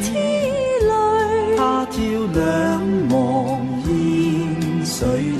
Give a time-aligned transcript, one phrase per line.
[0.00, 0.12] 痴
[0.88, 1.96] 泪，他朝
[2.34, 2.38] 两
[3.10, 3.14] 望
[3.86, 5.35] 烟水。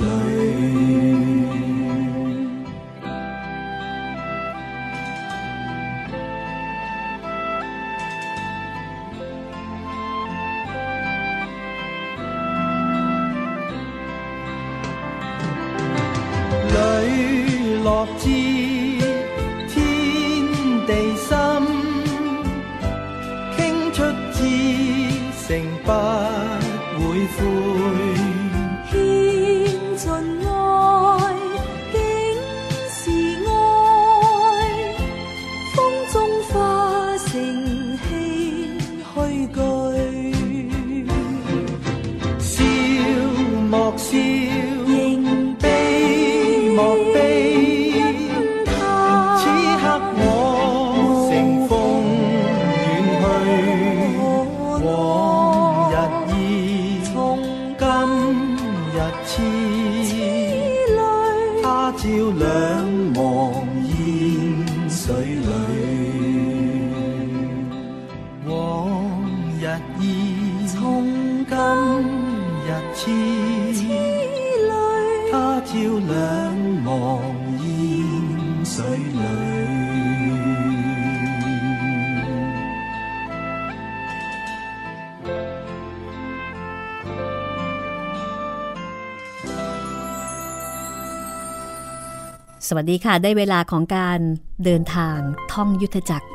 [92.69, 94.19] สวัสดีค่ะ ได้เวลาของการ
[94.65, 95.17] เดินทาง
[95.53, 96.27] ท่องยุทธจักร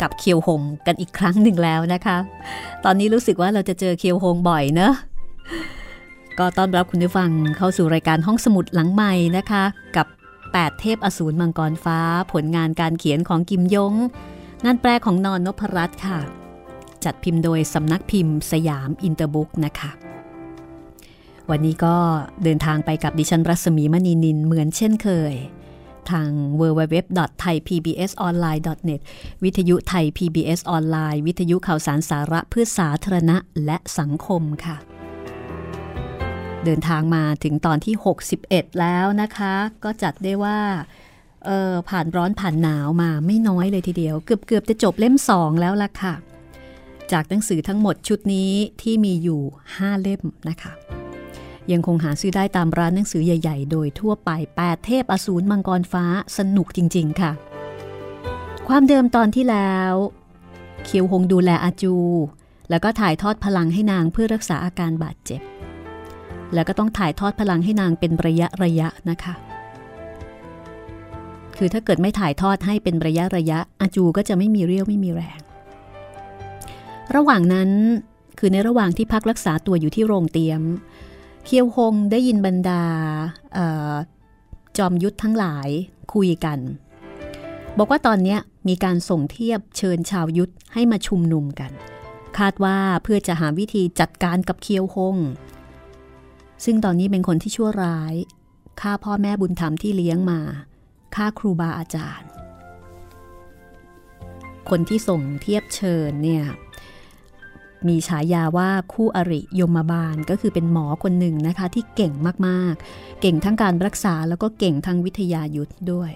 [0.00, 2.16] กับเคียวหงกันอีกครั้งหนึ่งแล้วนะคะ
[2.84, 4.92] ตอนนี้รู้สึกว่าเราจะเจอเคียวหงบ่อยเนอะ
[6.38, 9.64] ก็ต้อนรับคุณผู้ฟังเข้าสู่รายการห้องสมุดหลังใหม่นะคะ
[9.96, 10.06] กับ
[10.44, 11.98] 8 เทพอสูรมังกรฟ้า
[12.32, 13.94] ผลงานการเขียนของกิมยง
[14.64, 16.18] งานแปลของนอนนพรัตน์ค่ะ
[17.04, 19.90] จัดพิมพ์โดยสำนักพิมพ์สยามอินเตอร์บุ๊กนะคะ
[21.50, 21.96] วันนี้ก็
[22.44, 25.34] เดินทางไปกับดิฉันรัศมีมณีนินเหมือนเช่นเคย
[26.10, 26.30] ทาง
[26.60, 29.00] www.thaipbsonline.net
[29.44, 34.76] วิทยุไทย PBS ออนไลน์วิทยุข่าวสารสาระเพื่อสาธารณะและสังคมค่ะ
[36.64, 37.94] เดินทางมาถึงตอนที่
[38.36, 39.54] 61 แล้วนะคะ
[39.84, 40.58] ก็จัดได้ว่า
[41.48, 46.14] ออผ่านร้อนผ่านหนาวมาไม่น้อยเลยทีเดียว เกือบเกือบจะจบเล่มสองแล้วล่ะค่ะ
[47.12, 48.50] จากหนังสือทั้งหมดชุดนี้
[48.82, 49.40] ที่มีอยู่
[49.72, 50.72] 5 เล่มนะคะ
[51.72, 54.30] ยังคงหาซื้อได้ตามร้านหนังสือใหญ่ ๆ โดยทั่วไป
[54.62, 56.04] 8เทพอสูรมังกรฟ้า
[56.38, 57.32] สนุกจริง ๆ ค่ะ
[58.68, 59.92] ความเดิมตอนที่แล้ว
[60.84, 61.94] เคียวหงดูแลอาจู
[62.70, 65.40] แล้วก็ถ่ายทอดพลังให้นางเพื่อรักษาอาการบาดเจ็บ
[66.54, 69.34] แล้วก็ต้องถ่ายทอดพลังให้นางเป็นระยะระยะนะคะ
[71.56, 75.40] คือถ้าเกิดไม่ถ่ายทอดให้เป็นระยะระยะ อาจูก็จะไม่มีเรี่ยวไม่มีแรง
[77.14, 77.70] ระหว่างนั้น
[78.38, 80.62] คือในระหว่างที่พักรักษาตัวอยู่ที่โรงเตียม
[81.48, 82.84] เคียวฮงได้ยินบรรดา
[83.56, 83.58] อ
[83.92, 83.94] อ
[84.78, 85.68] จอมยุทธทั้งหลาย
[86.14, 86.58] คุยกัน
[87.78, 88.36] บอกว่าตอนนี้
[88.68, 91.72] มีการส่งเทียบเชิญชาวยุทธให้มาชุมนุมกัน
[92.38, 95.16] คาดว่าเพื่อจะหาวิธีจัดการกับเคียวฮง
[96.64, 98.14] ซึ่งตอนนี้เป็นคนที่ชั่วร้าย
[98.80, 100.40] ฆ่าพ่อแม่บุญธรรมที่เลี้ยงมา
[101.14, 102.28] ฆ่าครูบาอาจารย์
[104.68, 106.44] คนที่ส่งเทียบเชิญเนี่ย
[107.88, 112.12] มีฉายาว่าคู่อริยมบาลก็คือเป็นหมอคนหนึ่งนะคะที่เก่ง
[112.46, 116.10] มากๆ เก่งทั้งการรักษาแล้วก็เก่งทั้งวิทยายุทธ์ด้วย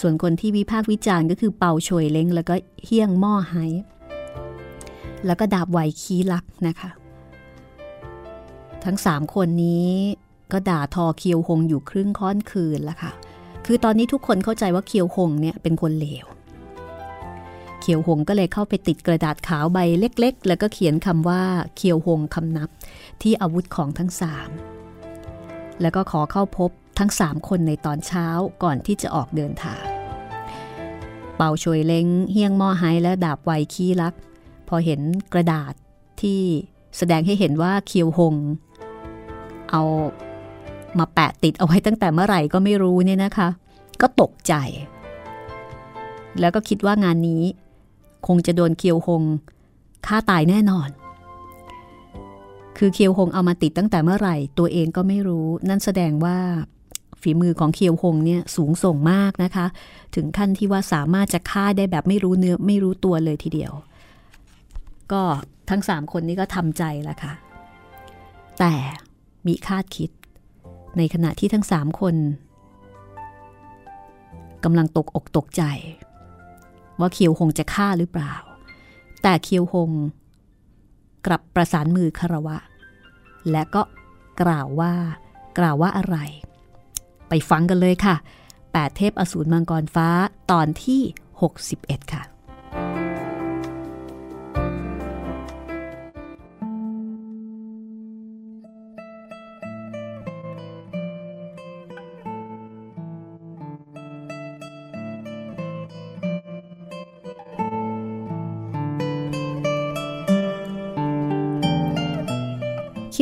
[0.00, 2.54] ส่วนคนที่วิพากษ์วิจารณ์ก็คือเป่าช่วยเล้งแล้วก็
[2.84, 3.54] เฮี้ยงหม้อไฮ
[5.26, 6.90] แล้วก็ดาบไหวคีลักนะคะ
[8.84, 9.90] ทั้งสามคนนี้
[10.52, 13.12] ก็ด่าทอเคียวหงอยู่ครึ่งค่อนคืนแล้วค่ะ
[13.66, 16.26] คือตอนนี้ทุกคนเข้าใจว่าเคียวหงเนี่ยเป็นคนเลว
[17.82, 21.42] เขียวหงก็เลยเข้าไปติดกระดาษขาวใบเล็ก ๆ แล้วก็เขียนคำว่า
[21.76, 22.68] เขียวหงคำนับ
[23.22, 24.48] ที่อาวุธของทั้งสาม
[25.80, 28.26] แล้วก็ขอเข้าพบทั้งสามคนในตอนเช้า
[28.62, 29.84] ก่อนที่จะออกเดินทาง
[31.36, 34.14] เป่าช่วยเล้งเฮียงมอไฮและดาบไวคีลัก
[34.68, 35.00] พอเห็น
[35.32, 35.74] กระดาษ
[36.20, 36.40] ที่
[36.96, 38.34] แสดงให้เห็นว่าเคียวหง
[39.70, 39.82] เอา
[40.98, 43.48] มาแปะติดเอาไว้ตั้งแต่เมื่อไหร่ก็ไม่รู้เนี่ยนะคะ
[44.00, 44.54] ก็ตกใจ
[46.40, 47.42] แล้วก็คิดว่างานนี้
[48.26, 49.22] คงจะโดนเคียวหง
[50.06, 50.88] ฆ่าตายแน่นอน
[52.78, 56.38] คือเคียวหงเอามาติดตั้งแต่เมื่อไหร่ ตัวเองก็ไม่รู้ นั่นแสดงว่า
[57.20, 59.66] ฝีมือของเคียวหงเนี่ยสูงส่งมากนะคะ
[60.14, 63.72] ถึงขั้นที่ว่าสามารถจะฆ่าได้แบบไม่รู้เนื้อไม่รู้ตัวเลยทีเดียว
[65.12, 65.22] ก็
[65.70, 67.32] ทั้งสามคนนี้ก็ทำใจแล้วค่ะ
[68.58, 68.74] แต่
[69.46, 70.10] มีคาดคิด
[70.98, 72.14] ในขณะที่ทั้งสามคน
[74.64, 75.62] กำลังตกอกตกใจ
[77.02, 78.34] ว่าเคียวหงจะฆ่าหรือเปล่า
[79.22, 79.90] แต่เคียวหง
[81.26, 82.58] กลับประสานมือคารวะ
[83.50, 83.82] และก็
[84.42, 84.92] กล่าวว่า
[85.58, 86.16] กล่าวว่าอะไร
[87.28, 88.16] ไปฟังกันเลยค่ะ
[88.56, 90.08] 8 เทพอสูรมังกรฟ้า
[90.50, 91.00] ตอนที่
[91.56, 92.22] 61 ค่ะ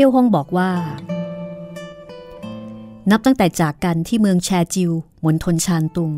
[0.01, 0.71] เคียวฮงบอกว่า
[3.11, 4.93] นับตั้งแต่จากกันที่เมืองแชจิว
[5.25, 6.13] มณฑลชานตุง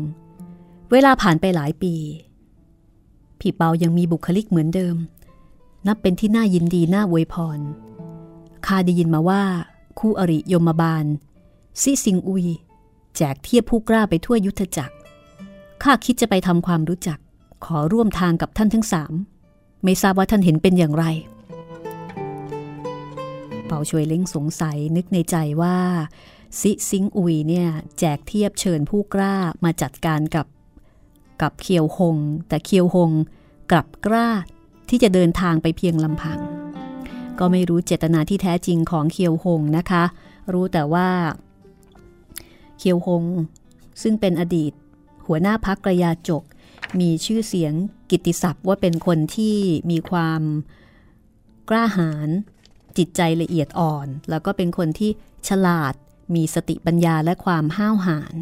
[0.91, 1.95] เวลาผ่านไปหลายปี
[3.39, 4.95] พี่เปายังมีบุคลิกเหมือนเดิม
[5.87, 7.59] นับเป็นที่น่ายินดีน่าอวยพร
[8.65, 9.43] ข้าได้ยินมาว่า
[9.99, 11.05] คู่อริยมบาล
[11.81, 12.45] ซิซิงอุย
[13.15, 14.95] แจกเทียบผู้กล้าไปทั่วยุทธจักร
[15.83, 17.19] ข้าคิดจะไปทำความรู้จัก
[17.65, 19.13] ขอร่วมทางกับท่านทั้งสาม
[19.83, 21.05] ไม่ทราบว่าท่านเห็นเป็นอย่างไร
[23.65, 25.77] เป่าช่วยเล้งสงสัยนึกในใจว่า
[26.59, 27.67] ซิซิงอุยเนี่ย
[27.99, 30.47] แจกเทียบเชิญผู้กล้ามาจัดการกับ
[31.41, 32.17] กับเคียวหง
[32.47, 33.11] แต่เคียวหง
[33.71, 34.27] กลับกล้า
[34.89, 36.39] ที่จะเดินทางไปเพียงลำพัง
[37.39, 40.03] ก็ไม่รู้เจตนาที่แท้จริงของเคียวหงนะคะ
[40.53, 41.09] รู้แต่ว่า
[42.77, 43.23] เคียวหง
[44.01, 44.73] ซึ่งเป็นอดีต
[45.25, 46.43] หัวหน้าพักกระยาจก
[46.99, 47.73] มีชื่อเสียง
[48.09, 49.57] กิตติศัพท์ว่าเป็นคนที่
[49.91, 50.41] มีความ
[51.69, 52.29] กล้าหาญ
[52.97, 55.11] จิตใจละเอียดอ่อน แล้วก็เป็นคนที่
[55.47, 55.93] ฉลาด
[56.35, 58.33] มีสติปัญญาและความห้าวหาญ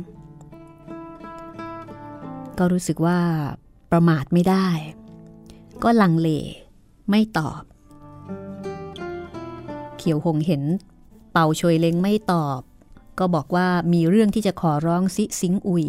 [2.57, 3.19] ก็รู้สึกว่า
[3.91, 4.67] ประมาทไม่ได้
[5.83, 6.29] ก็ลังเล
[7.09, 7.63] ไม่ตอบ
[9.97, 10.63] เขียวหงเห็น
[11.31, 12.59] เป่าชวยเล้งไม่ตอบ
[13.19, 15.85] ก็บอกว่ามีเรื่องที่จะขอร้องซิซิงอุย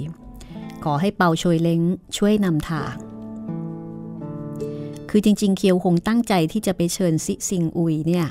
[0.84, 1.80] ขอให้เป่าชวยเล้ง
[2.16, 2.94] ช่วยนำทาง
[5.10, 8.26] คือจริงๆ เคียวหงตั้งใจที่จะไปเชิญซิซิงอุยเนี่ย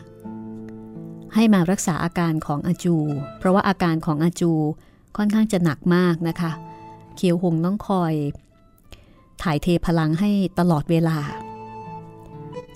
[1.36, 2.96] ให้มารักษาอาการของอาจู
[3.40, 4.52] เพราะว่าอาการของอาจู
[5.18, 6.52] ค่อนข้างจะหนักมากนะคะ
[7.16, 8.14] เคียวหงต้องคอย
[9.44, 11.18] ถ่ายเทพลังให้ตลอดเวลา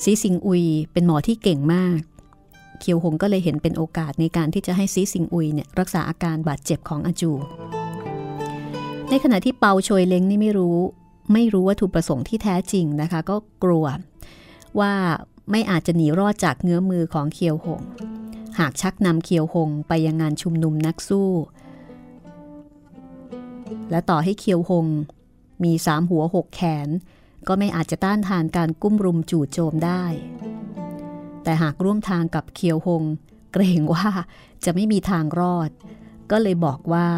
[0.04, 2.00] ซีสิงอุยเป็นหมอที่เก่งมาก
[2.80, 7.32] เคียวหงก็เลยเห็นเป็นโอกาสในการที่จะให้ซีสิงอุยเนี่ยรักษาอาการบาดเจ็บของอาจู
[9.10, 10.78] ในขณะที่เปาโชยเล้งนี่ไม่รู้
[11.34, 13.86] ไม่รู้วัตถุประสงค์ที่แท้จริงนะคะ ก็กลัว
[14.80, 14.94] ว่า
[15.52, 17.82] ไม่อาจจะหนีรอดจากเงื้อมือของเคียวหง
[18.60, 21.30] หากชักนำเคียวหงไปยังงานชุมนุมนักสู้
[23.90, 24.88] และต่อให้เคียวหง
[25.64, 26.90] มีสามหัวหกแขน
[27.48, 30.04] ก็ไม่อาจจะต้านทานการกุ้มรุมจู่โจมได้
[31.44, 33.04] แต่หากร่วมทางกับเคียวหง
[33.54, 34.08] เกรงว่า
[34.66, 35.70] จะไม่มีทางรอด
[36.32, 37.10] ก็เลยบอกว่า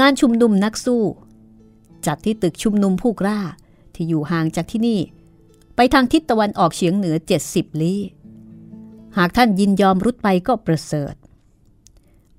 [0.00, 1.02] งานชุมนุมนักสู้
[2.06, 3.38] จัดที่ตึกชุมนุมผู้กล้า
[3.94, 5.00] ที่อยู่ห่างจากที่นี่
[5.76, 7.16] ไปทางทิศตะวันออกเฉียงเหนือ
[7.48, 8.00] 70 ลี้
[9.16, 11.14] หากท่านยินยอมรุดไปก็ประเสริฐ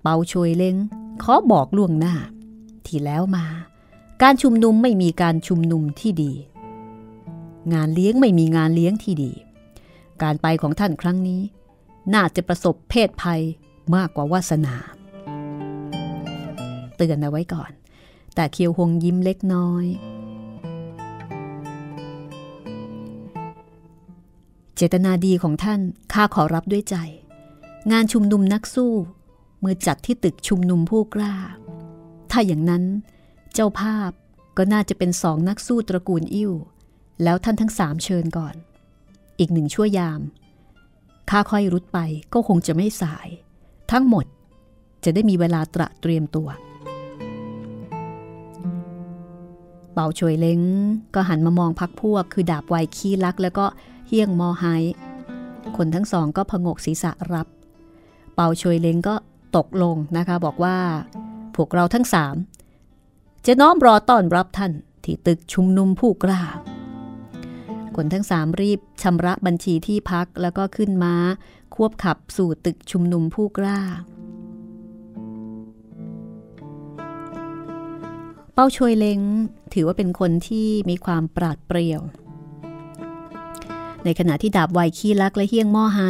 [0.02, 0.76] เปาช่วยเล้ง
[1.24, 2.16] ขอบอกล่วงหน้า
[2.86, 3.46] ที่แล้วมา
[4.22, 6.34] การชุมนุมไม่มีการชุมนุมที่ดี
[7.74, 9.32] งานเลี้ยงไม่มีงานเลี้ยงที่ดี
[10.22, 11.42] การไปของท่านครั้งนี้
[12.14, 13.42] น่าจะประสบเพศภัย
[13.96, 14.76] มากกว่าวาสนา
[16.98, 17.72] เตือนเอาไว้ก่อน
[18.36, 19.86] แต่เคียวหงยิ้มเล็กน้อย
[24.82, 25.82] เจตนาดีของท่าน
[26.14, 26.96] ข้าขอรับด้วยใจ
[27.92, 28.94] งานชุมนุมนักสู้
[29.60, 31.34] เมื่อจัดที่ตึกชุมนุมผู้กล้า
[32.32, 32.84] ถ้าอย่างนั้น
[33.54, 34.12] เจ้าภาพ
[34.58, 36.54] ก็น่าจะเป็นสองนักสู้ตระกูลอิ่ว
[37.24, 38.56] แล้วท่านทั้งสามเชิญก่อน
[39.40, 40.22] อีกหนึ่งชั่วยาม
[41.30, 42.00] ข้าค่อยรุดไป
[42.34, 43.28] ก็คงจะไม่สาย
[43.92, 44.26] ทั้งหมด
[45.04, 46.50] จะได้มีเวลาตระเตรียมตัว
[49.94, 50.62] เป่าช่วยเล้ง
[51.14, 53.66] ก็หันมามองพักพวกคือดาบไวขี้ลัก แล้วก็
[54.12, 54.66] เฮี้ยงมอไฮ
[55.78, 57.48] คนทั้งสองก็พงกศีรษะรับ
[58.34, 59.16] เป่าช่วยเล้งก็
[59.58, 60.78] ตกลงนะคะบอกว่า
[61.56, 62.36] พวกเราทั้งสาม
[63.46, 64.72] จะน้อมรอต้อนรับท่าน
[65.04, 66.42] ที่ตึกชุมนุมผู้กล้า
[67.96, 71.16] คนทั้งสามรีบชำระบัญชีที่พักแล้วก็ขึ้นม้า
[71.76, 73.80] ควบขับสู่ตึกชุมนุมผู้กล้า
[78.54, 79.22] เป้าช่วยเล้ง
[79.74, 82.02] ถือว่าเป็นคนที่มีความปราดเปรียว
[84.06, 86.02] ในขณะที่ดาบไวขี้ลักและเฮี้ยงหม้อไฮ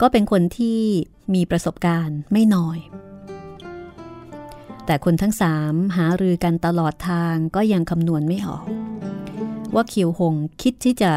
[0.00, 0.80] ก็เป็นคนที่
[1.34, 2.78] มีประสบการณ์ไม่น้อย
[4.86, 8.66] แต่คนทั้งสามหารือกันตลอดทางก็ยังคำนวณไม่ออก
[9.74, 11.12] ว่าเขียวหงคิดที่จะ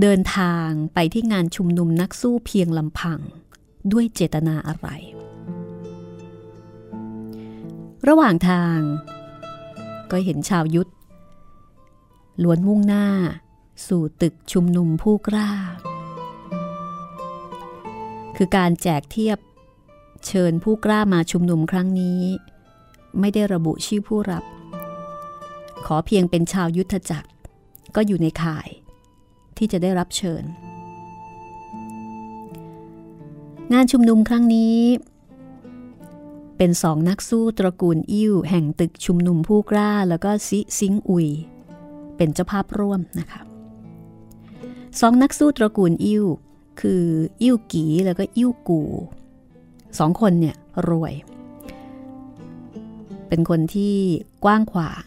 [0.00, 3.18] เดินทางไปที่งานชุมนุมนักสู้เพียงลำพัง
[3.92, 4.88] ด้วยเจตนาอะไร
[8.08, 8.78] ระหว่างทาง
[10.10, 10.90] ก็เห็นชาวยุทธ
[12.42, 13.06] ล้วนมุ่งหน้า
[13.86, 15.50] สู่ตึกชุมนุมผู้กล้า
[18.36, 19.38] คือการแจกเทียบ
[20.26, 22.20] เชิญผู้กล้ามาชุมนุมครั้งนี้
[23.20, 24.44] ไม่ได้ระบุชื่อผู้รับ
[25.86, 27.30] ขอเพียงเป็นชาวยุทธจักร
[27.94, 28.68] ก็อยู่ในข่าย
[29.56, 30.42] ที่จะได้รับเชิญ
[33.72, 34.80] งานชุมนุมครั้งนี้
[36.56, 41.28] เป็นสองนักสู้ตระกูลอิ่วแห่งตึกชุมนุมผู้กล้าแล้วก็ซิซิงอุย
[42.16, 43.42] เป็นเจ้าภาพร่วมนะคะ
[45.00, 46.24] สองนักสู้ตระกูลอิ่ว
[46.80, 47.04] คือ
[47.42, 48.82] อิ่วกีแล้วก็อิ่วกู
[49.98, 50.56] สองคนเนี่ย
[50.88, 51.14] รวย
[53.28, 53.94] เป็นคนที่
[54.44, 55.04] กว้างขวาง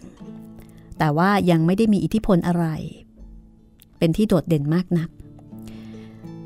[0.99, 2.65] แต่ว่ายังไม่ได้มีอิทธิพลอะไร
[3.97, 5.09] เป็นที่โดดเด่นมากนัก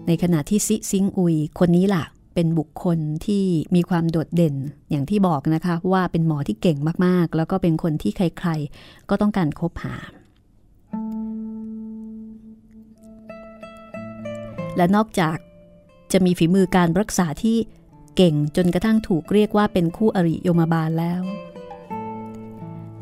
[0.07, 3.43] ในขณะที่ซิซิงอุยคนนี้ล่ะ เป็นบุคคลที่
[3.75, 4.55] มีความโดดเด่น
[4.89, 9.95] อย่างที่บอกนะคะ ว่าเป็นหมอที่เก่งมากๆ แล้วก็เป็นคนที่ใครๆ ก็ต้องการคบหา
[14.77, 15.37] และนอกจาก
[16.11, 17.57] จะมีฝีมือการรักษาที่
[18.15, 21.21] เก่งจนกระทั่งถูกเรียกว่าเป็นคู่อริโยมบาลแล้ว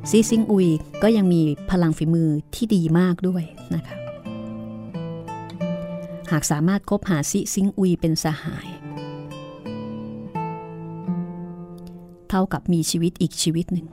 [0.09, 0.67] ซีซิงอุย
[1.03, 3.43] ก็ยังมีพลังฝีมือที่ดีมากด้วย
[3.75, 3.95] นะคะ
[6.31, 8.67] หากสามารถคบหาซิซิงอุยเป็นสหาย
[12.29, 13.87] เท่ากับมีชีวิตอีกชีวิตหนึ่ง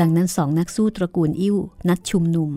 [0.00, 1.56] ดังนั้นสองนักสู้ตระกูลอิ่ว
[1.88, 2.50] นัดชุมนุม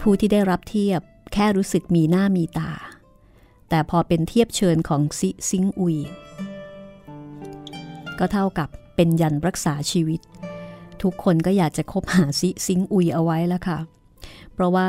[0.00, 1.00] ผู้ที่ได้รับเทียบ
[1.32, 2.72] แค่รู้สึกมีหน้ามีตา
[3.68, 5.96] แต่พอเป็นเทียบเชิญของซิซิงอุย
[8.18, 10.20] ก็เท่ากับเป็นยันรักษาชีวิต
[11.02, 13.78] ทุกคนก็อยากจะคบหาซิซิงอุยเอาไว้แล้วค่ะ
[14.52, 14.88] เพราะว่า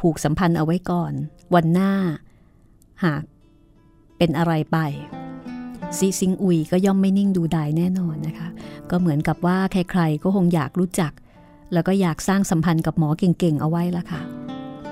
[0.00, 1.12] ผูกสัมพันธ์เอาไว้ก่อน
[1.54, 1.92] วันหน้า
[3.04, 3.22] หาก
[4.18, 4.78] เป็นอะไรไป
[5.98, 8.48] ซิซิงอุยก็ย่อมไม่นิ่งดูดายแน่นอนนะคะ
[8.90, 11.12] ก็เหมือนกับว่าใครๆก็คงอยากรู้จัก
[11.72, 14.39] แล้วก็อยากสร้างสัมพันธ์กับหมอเก่งๆ เอาไว้ละค่ะ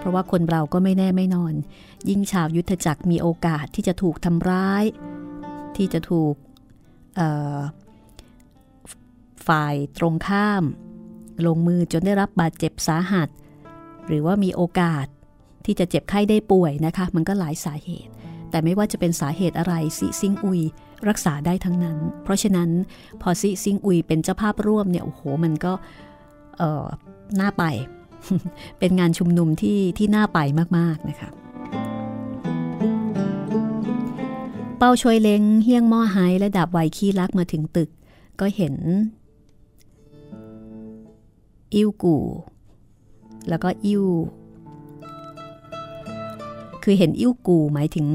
[0.09, 1.55] ราะว่าคนเราก็ไม่แน่ไม่นอน
[2.09, 4.85] ยิ่งชาวยุทธจักรมีโอกาสที่จะถูกทำร้าย
[5.77, 6.35] ที่จะถูก
[9.49, 10.63] ฝ่ายตรงข้าม
[11.47, 13.29] ลงมือจนได้รับบาดเจ็บสาหัส
[14.07, 15.07] หรือว่ามีโอกาส
[15.65, 18.13] ที่จะเจ็บไข้ได้ป่วยนะคะ มันก็หลายสาเหตุ
[18.51, 20.61] แต่ไม่ว่าจะเป็นสาเหตุอะไรซิซิงอุย
[21.09, 22.71] รักษาได้ทั้งนั้น เพราะฉะนั้น
[23.23, 25.73] พอซิซิงอุยเป็นเจ้าภาพร่วมเนี่ยโอ้โหมันก็
[27.41, 27.65] น่าไป
[28.79, 30.39] เป็นงานชุมนุมที่ที่น่าไป
[30.79, 31.29] มากๆนะคะ
[34.79, 37.91] เป้าช่วยเล้งเฮี้ยงหม้อไฮและดาบไวขี้ลักมาถึงตึก
[38.41, 38.75] ก็เห็น
[41.75, 42.17] อิ้วกู
[43.49, 44.05] แล้วก็อิ้ว
[46.83, 48.07] คือเห็นอิ้วกูหมายถึง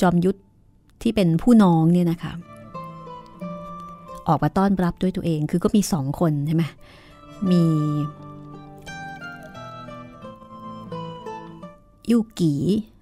[0.00, 0.38] จอมยุทธ
[1.02, 2.32] ที่เป็นผู้น้องเนี่ยนะคะ
[4.28, 6.64] ออกมาต้อนรับด้วยตัวเองคือก็มีสองคนใช่ไหม
[7.50, 7.62] มี
[12.08, 12.54] อิ่วกี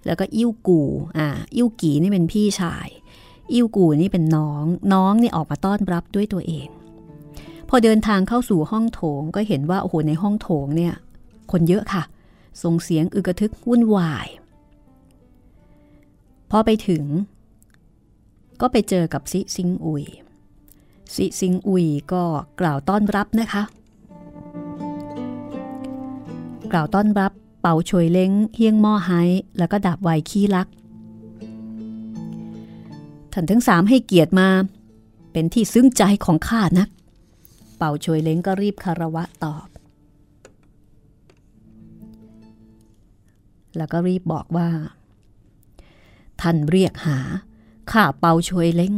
[0.05, 0.81] แล้วก็อิ่วกู
[1.17, 2.87] อ่าอิ่วกีนี่เป็นพี่ชาย
[3.53, 6.67] อิ่วกูนี่เป็นน้อง น้องนี่ออกมาต้อนรับด้วยตัวเอง
[7.69, 10.93] พอเดินทางเข้าสู่ห้องโถงก็เห็นว่าโอ้โหในห้องโถงเนี่ย
[11.51, 12.03] คนเยอะค่ะ
[12.63, 14.27] ส่งเสียงอึกระทึกวุ่นวาย
[16.51, 17.03] พอไปถึง
[18.61, 20.03] ก็ไปเจอกับซิซิงอุย
[21.15, 22.23] ซิซิงอุยก็
[22.59, 23.63] กล่าวต้อนรับนะคะ
[26.71, 29.11] กล่าวต้อนรับ เป่าชวยเล้งเฮียงหม้อไฮ
[29.57, 30.67] แล้วก็ดาบไวขี้ลัก
[33.33, 34.49] ท่านทั้งสามให้เกียรติมา
[35.31, 36.89] เป็นที่ซึ้งใจของข้านัก
[37.77, 39.67] เป่าชวยเล้งก็รีบคารวะตอบ
[43.77, 44.69] แล้วก็รีบบอกว่า
[46.41, 47.19] ท่านเรียกหา
[47.91, 48.93] ข้าเป่าชวยเล้ง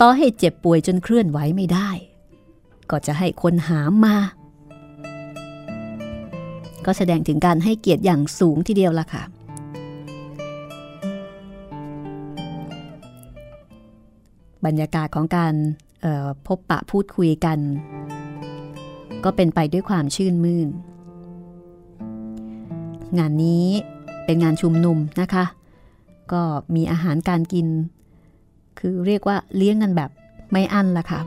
[0.00, 1.90] ต่อให้เจ็บป่วยจนเคลื่อนไหวไม่ได้
[2.90, 4.16] ก็จะให้คนหามมา
[6.86, 9.22] ก็แสดงถึงการให้เกียรติอย่างสูงทีเดียวล่ะค่ะ
[14.66, 15.54] บรรยากาศของการ
[16.46, 17.58] พบปะพูดคุยกัน
[19.24, 20.68] ก็เป็นไปด้วยความชื่นมื่น
[23.18, 23.66] งานนี้
[24.24, 25.44] เป็นงานชุมนุมนะคะ
[26.32, 26.42] ก็
[26.74, 27.66] มีอาหารการกิน
[28.78, 30.10] คือเรียกว่าเลี้ยงกันแบบ
[30.52, 31.20] ไม่อั้นละค่ะ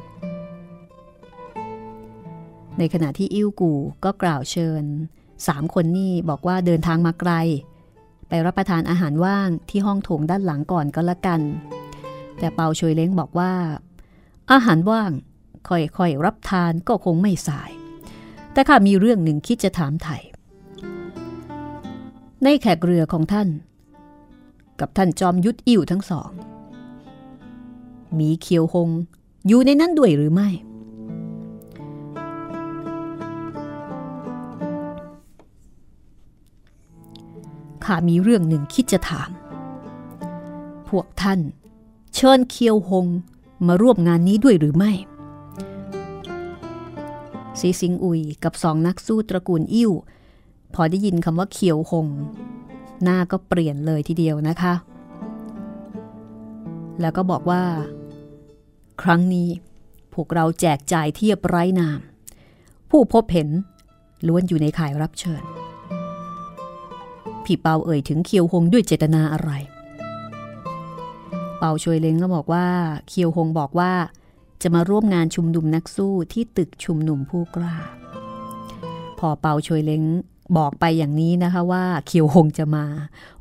[2.77, 3.71] ในขณะที่อิ้วกู
[4.03, 4.83] ก็กล่าวเชิญ
[5.47, 7.31] สามคนนี่บอกว่าเดินทางมาไกล
[8.27, 11.41] ไปรับประทานอาหารว่างที่ห้องโถงด้านหลังก่อนก็แล้วกัน
[12.39, 13.53] แต่เปาชวยเล้งบอกว่า
[14.51, 15.11] อาหารว่าง
[15.69, 17.71] ค่อยๆรับทานก็คงไม่สาย
[18.53, 20.17] แต่ข้ามีเรื่องหนึ่งคิดจะถามไถ่
[22.43, 23.49] ในแขกเรือของท่าน
[24.79, 26.31] กับท่านจอมยุทธอิ่วทั้งสอง
[28.19, 28.89] มีเคียวหง
[29.47, 30.49] อยู่ในนั้นด้วยหรือไม่
[37.93, 39.29] ข้ามีเรื่องหนึ่งคิดจะถาม
[40.89, 41.39] พวกท่าน
[42.15, 43.07] เชิญเคียวหง
[43.67, 44.91] มาร่วมงานนี้ด้วยหรือไม่
[47.59, 49.91] ซีซิงอุยกับสองนักสู้ตระกูลอิ่ว
[50.73, 52.07] พอได้ยินคำว่าเคียวหง
[53.03, 54.73] หน้าก็เปลี่ยนเลยทีเดียวนะคะ
[57.01, 57.63] แล้วก็บอกว่า
[59.01, 59.49] ครั้งนี้
[60.13, 61.99] พวกเราแจกจ่ายเทียบไร้นาม
[62.89, 63.49] ผู้พบเห็น
[64.27, 65.43] ล้วนอยู่ในข่ายรับเชิญ
[67.45, 69.51] พี่เปาเอ่ยถึงเคียวหงด้วยเจตนาอะไร
[71.59, 72.65] เปาช่วยเล้งก็บอกว่า
[73.07, 73.91] เคียวหงบอกว่า
[74.61, 77.75] จะมาร่วมงานชุมนุมนักสู้ที่ตึกชุมนุมผู้กล้า
[79.19, 80.03] พอเปาช่วยเล้ง
[80.57, 82.85] บอกไปอย่างนี้นะคะว่าเคียวหงจะมา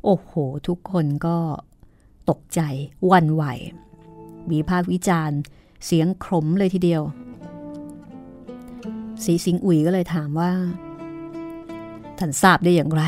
[0.03, 0.31] โอ้โห
[0.67, 1.37] ทุกคนก็
[2.29, 2.59] ตกใจ
[3.11, 3.43] วันไหว
[4.51, 5.39] วิพากษ์วิจารณ์
[5.85, 7.03] เสียงขมเลยทีเดียว
[9.23, 10.51] สีสิงอุ๋ยก็เลยถามว่า
[12.17, 13.03] ท่านทราบได้อย่างไร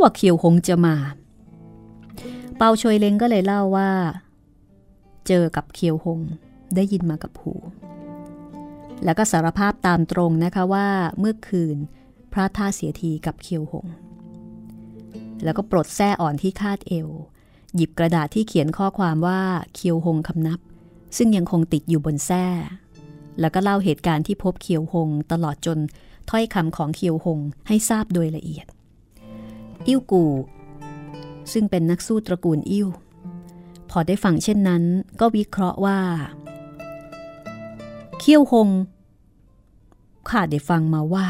[0.00, 0.96] ว่าเคียวหงจะมา
[2.56, 3.90] เปาชวยเลงก็เลยเล่าว่า
[5.26, 6.20] เจอกับเคียวหง
[6.74, 7.54] ได้ยินมากับหู
[9.04, 11.76] แล้วก็สารภาพตามตรงนะคะว่าเมื่อคืน
[12.32, 13.86] พระท่าเสียทีกับเคียวหง
[15.44, 17.08] แล้วก็ปลดแส้อ่อนที่คาดเอว
[17.76, 19.40] หยิบกระดาษที่เขียนข้อความว่า
[19.74, 20.60] เคียวหงคำนับ
[21.16, 22.44] ซึ่งยังคงติดอยู่บนแส้
[23.40, 25.78] แล้วก็เล่าเหตุการณ์ที่พบเคียวหง ตลอดจน
[26.30, 28.66] ถ้อยคำของเคียวหงให้ทราบโดยละเอียด
[29.88, 30.24] อิ้วกู
[31.52, 32.88] ซึ่งเป็นนักสู้ตระกูลอิ้ว
[33.90, 34.82] พอได้ฟังเช่นนั้น
[35.20, 35.98] ก็วิเคราะห์ว่า
[38.18, 38.68] เคียวหง
[40.28, 41.28] ข้าได้ฟังมาว่า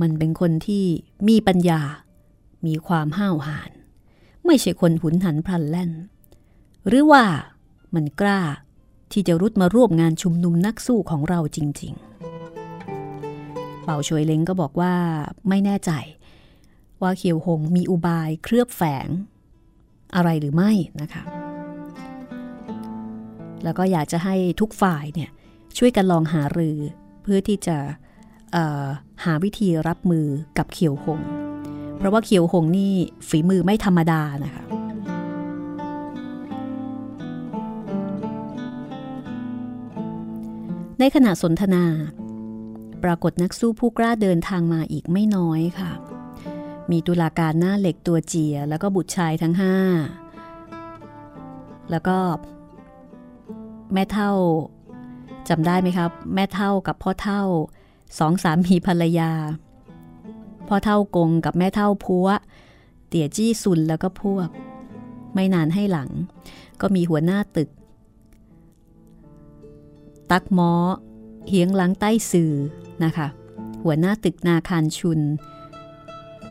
[0.00, 0.84] มันเป็นคนที่
[1.28, 1.80] มีปัญญา
[2.66, 3.70] มีความห้าวหาญ
[4.46, 5.90] ไม่ใช่คนหุนหันพลันแล่น
[6.88, 7.24] หรือว่า
[7.94, 8.40] มันกล้า
[9.12, 11.92] ที่จะรุดมาร่วมงานชุมนุมนักสู้ของเราจริง
[12.88, 14.94] ๆ เป่าช่วยเล้งก็บอกว่า
[15.48, 15.90] ไม่แน่ใจ
[17.02, 19.08] ว่าเขียวหงมีอุบายเคลือบแฝง
[20.14, 21.22] อะไรหรือไม่นะคะ
[23.64, 25.30] แล้วก็อยากจะให้ทุกฝ่ายเนี่ย
[25.78, 26.78] ช่วยกันลองหารือ
[27.22, 27.76] เพื่อที่จะ
[29.24, 30.26] หาวิธีรับมือ
[30.58, 31.20] กับเขียวหง
[31.98, 32.92] เพราะว่าเขียวหงนี่
[33.28, 34.64] ฝีมือไม่ธรรมดานะคะ
[41.00, 41.84] ในขณะสนทนา
[43.04, 45.90] ปรากฏนักสู้ผู้กล้าเดินทางมาอีกไม่น้อยค่ะ
[46.90, 49.76] มีตุลาการหน้าเหล็กตัวเจียแล้วก็บุตรชายทั้งห้า
[51.90, 52.18] แล้วก็
[53.92, 54.32] แม่เท่า
[55.48, 57.42] จำได้ไหมครับ แม่เท่ากับพ่อเท่า
[58.18, 59.32] สองสามีภรรยา
[60.68, 62.28] พ่อเท่ากงกับแม่เท่าพัว
[63.08, 64.48] เตี่ยจี้ซุนแล้วก็พวก
[65.34, 66.10] ไม่นานให้หลัง
[66.80, 67.68] ก็มีหัวหน้าตึก
[70.30, 70.72] ตักมอ
[71.48, 72.52] เฮียงหลังใต้สื่อ
[73.04, 73.28] นะคะ
[73.84, 75.20] หัวหน้าตึกนาคารชุน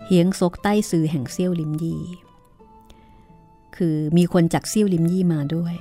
[0.07, 2.03] เฮียงซกใต้สื่อแห่งเซี่ยวลิมยี่
[3.75, 5.75] คือมีคนจากเซี่ยวลิมยี่มาด้วย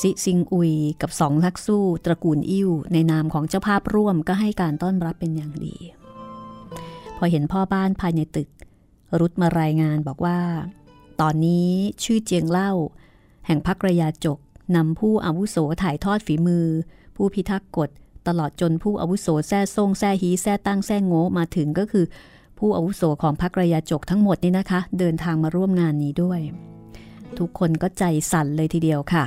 [0.00, 0.72] ซิซิงอุย
[1.02, 5.76] กับสองนักสู้ตระกูลอิ่วในนามของเจ้าภาพร่วมก็ให้การต้อนรับเป็นอย่างดี
[7.16, 8.48] พอเห็นพ่อบ้านภายในตึก
[9.20, 10.38] รุดมารายงานบอกว่า
[11.20, 11.68] ตอนนี้
[12.04, 12.72] ชื่อเจียงเล่า
[13.46, 14.38] แห่งพักระยาจก
[14.76, 16.66] นำผู้อาวุโสถ่ายทอดฝีมือ
[17.16, 17.90] ผู้พิทักษ์กฎ
[18.28, 22.04] ตลอดจนผู้อาวุโสแซ่ซ่งแซ่ฮีแซ่ตั้งแซ่โง่มาถึงก็คือ
[22.64, 26.40] ผู้อาวุโสของพักระยาจกทั้งหมดนี่นะคะ เดินทางมาร่วมงานนี้ด้วย
[27.38, 29.24] ทุกคนก็ใจสั่นเลยทีเดียวค่ะ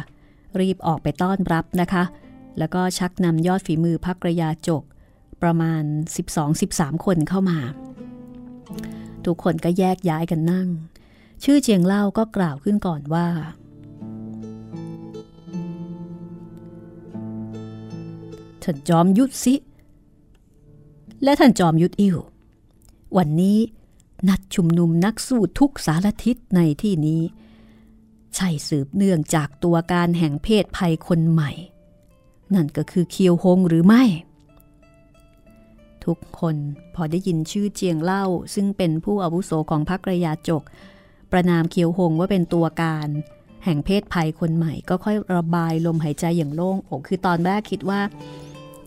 [0.59, 2.03] รีบออกไปต้อนรับนะคะ
[2.57, 4.83] แล้วก็ชักนำยอดฝีมือพักระยาจก
[5.41, 5.83] ประมาณ
[6.43, 7.59] 12-13 คนเข้ามา
[9.25, 10.67] ทุกคนก็แยกย้ายกันนั่ง
[11.43, 13.27] ชื่อเจียงเล่าก็กล่าวขึ้นก่อนว่า
[18.63, 19.55] ท่านจอมยุทธสิ
[21.23, 22.34] และท่านจอมยุทธอิววั
[23.17, 23.57] วันนี้
[24.29, 27.21] นัดชุมนุมนักสู้ทุกสารทิศในที่นี้
[28.35, 31.51] ใช่สืบเนื่องจากตัวการแห่งเพศภัยคนใหม่
[32.53, 34.03] นั่นก็คือเคียวฮงหรือไม่
[36.05, 36.55] ทุกคน
[36.95, 40.63] พอได้ยินชื่อเจียงเล่า ซึ่งเป็นผู้อาวุโสของพรรคระยาจก
[41.31, 43.07] ประนามเคียวฮงว่าเป็นตัวการ
[43.65, 48.01] แห่งเพศภัยคนใหม่ก็ค่อยระบายลมหายใจอย่างโล่งอกคือตอนแรกคิดว่า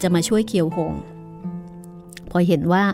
[0.02, 0.92] จะมาช่วยเคียวหง
[2.30, 2.84] พอเห็นว่า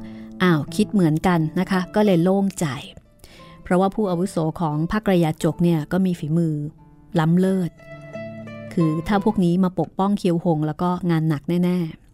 [0.43, 2.67] อ้าวคิดเหมือนกันนะคะ ก็เลยโล่งใจ
[3.63, 6.55] เพราะว่าผู้อาวุโสของภาคระยาจกเนี่ยก็มีฝีมือ
[7.21, 7.71] ล้ำเลิศ
[8.75, 12.05] คือถ้าพวกนี้มาปกป้องเคียวหง แล้วก็งานหนักแน่ ๆ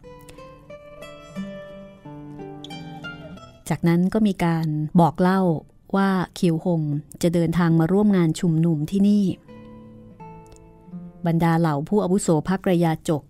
[3.68, 4.66] จากนั้นก็มีการ
[5.00, 5.40] บอกเล่า
[5.96, 6.82] ว่าเคียวหง
[7.22, 9.24] จะเดินทางมาร่วมงานชุมนุมที่นี่
[11.26, 13.22] บรรดาเหล่าผู้อาวุโสภาคระยาจก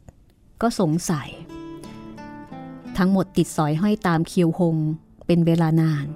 [0.62, 1.28] ก็สงสัย
[2.98, 4.76] ทั้งหมดติดสอยห้อยตามเคียวหง
[5.26, 6.06] เป็นเวลานาน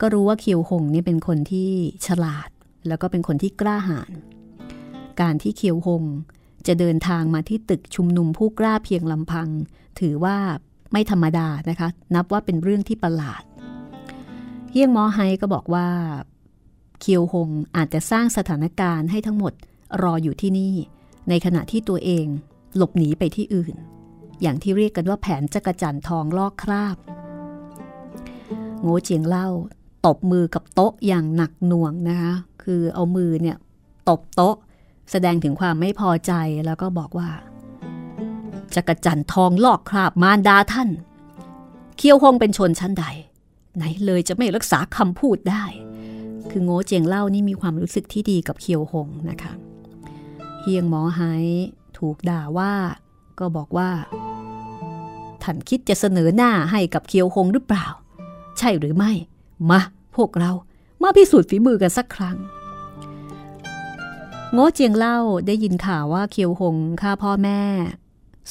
[0.00, 1.70] ก็รู้ว่าเคียวหงนี่เป็นคนที่
[2.06, 2.48] ฉลาด
[2.88, 4.12] แล้วก็เป็นคนที่กล้าหาญ
[5.20, 6.04] การที่เคียวหง
[6.66, 9.48] จะเดินทางมาที่ตึกชุมนุมผู้กล้าเพียงลำพัง
[10.00, 10.36] ถือว่า
[10.92, 13.42] ไม่ธรรมดานะคะ นับว่าเป็นเรื่องที่ประหลาด
[14.70, 15.88] เฮียงมอไฮก็บอกว่า
[17.00, 19.52] เคียวหงอาจจะสร้างสถานการณ์ให้ทั้งหมด
[20.02, 20.74] รออยู่ที่นี่
[21.28, 22.26] ในขณะที่ตัวเอง
[22.76, 23.74] หลบหนีไปที่อื่น
[24.42, 26.96] อย่างที่เรียกกันว่าแผนจักรจันทองลอกคราบ
[28.82, 29.48] โง่เจียงเล่า
[30.06, 33.56] ตบมือกับโต๊ะอย่างหนักหน่วงนะคะคือเอามือเนี่ย
[34.08, 34.56] ตบโต๊ะ
[35.10, 36.32] แสดงถึงความไม่พอใจ
[36.66, 37.28] แล้วก็บอกว่า
[38.74, 40.88] จักรจันทองลอกคราบมารดาท่าน
[41.96, 43.04] เคียวฮงเป็นชนชั้นใด
[43.76, 45.64] ไหนเลยจะไม่รักษาคำพูดได้
[46.50, 49.52] คือโง่เจียงเล่านี่มีความรู้สึกที่ดีกับเคียวฮงนะคะ
[50.62, 51.44] เฮียงหมอหาย
[51.98, 52.72] ถูกด่าว่า
[53.38, 53.90] ก็บอกว่า
[55.46, 57.86] ท่านคิดจะเสนอหน้าให้กับเคียวคงหรือเปล่า
[58.58, 59.12] ใช่หรือไม่
[59.70, 59.80] มา
[60.16, 60.50] พวกเรา
[61.02, 62.36] มาพิสูจน์ฝีมือกันสักครั้ง
[64.52, 67.60] โง่เจียงเล่าได้ยินข่าวว่าเคียวหงฆ่าพ่อแม่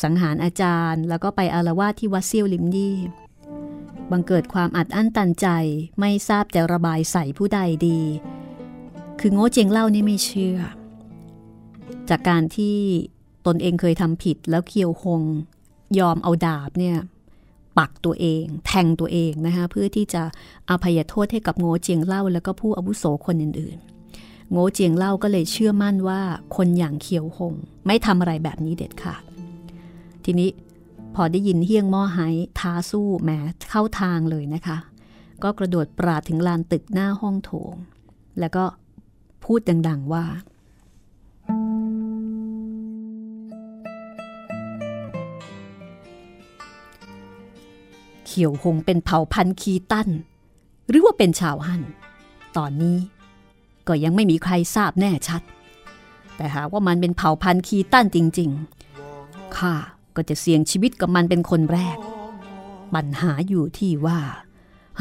[0.01, 2.97] สังหารอาจารย์แล้วก็ไปอารวาสที่วัดเซี่ยวลิมยี่
[4.11, 5.47] บังเกิดความอัดอั้นตันใจ
[5.99, 8.01] ไม่ทราบจะระบายใส่ผู้ใดดี
[9.19, 10.59] คือโง่เจียงเล่านี่ไม่เชื่อ
[12.09, 12.77] จากการที่
[13.45, 15.23] ตนเองเคยทำผิดแล้วเคียวหง
[15.99, 16.97] ยอมเอาดาบเนี่ย
[17.77, 20.23] ปักตัวเอง แทงตัวเองนะคะเพื่อที่จะ
[20.69, 26.21] อภัยโทษให้กับโง่เจียงเล่า แล้วก็ผู้อาวุโสคนอื่นๆ โง่เจียงเล่าก็เลยเชื่อมั่นว่า
[26.55, 27.53] คนอย่างเคียวหง
[27.85, 29.23] ไม่ทำอะไรแบบนี้เด็ดขาด
[30.23, 30.49] ทีนี้
[31.15, 32.27] พอได้ยินเฮียงม้อไห้
[32.59, 33.29] ท้าสู้แหม
[33.69, 34.77] เข้าทางเลยนะคะ
[35.43, 37.73] ก็กระโดดปราดถึงลานตึกหน้าห้องโถง
[38.39, 38.63] แล้วก็
[39.43, 40.25] พูดดังๆว่า
[48.35, 50.09] ขียวหงเป็นเผ่าพันธุ์คีตัน
[50.89, 51.81] หรือว่าเป็นชาวฮั่น
[52.57, 52.97] ตอนนี้
[53.87, 55.41] ก็ยังไม่มีใครทราบแน่ชัด
[56.35, 59.73] แต่หากว่ามันเป็นเผ่าพันธุ์คีตันจริงๆ ข้า
[60.15, 61.97] ก็จะเสี่ยงชีวิตกับมันเป็นคนแรก
[62.93, 64.19] ปัญหาอยู่ที่ว่า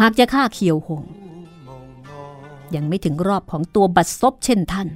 [0.01, 1.05] หากจะฆ่าเขียวหง
[2.75, 4.89] ยังไม่ถึงรอบของตัวบัดซบเช่นท่าน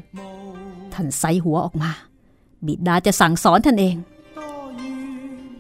[0.93, 1.91] ท่านใส่หัวออกมา
[2.67, 3.97] บิดาจะสั่งสอนท่านเอง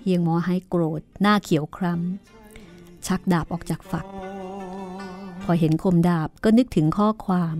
[0.03, 2.38] เฮียงมอให้โกรธหน้าเขียวคล้ำ
[3.07, 4.07] ชักดาบออกจากฝัก
[5.45, 7.57] พอเห็นคมดาบก็นึกถึงข้อความ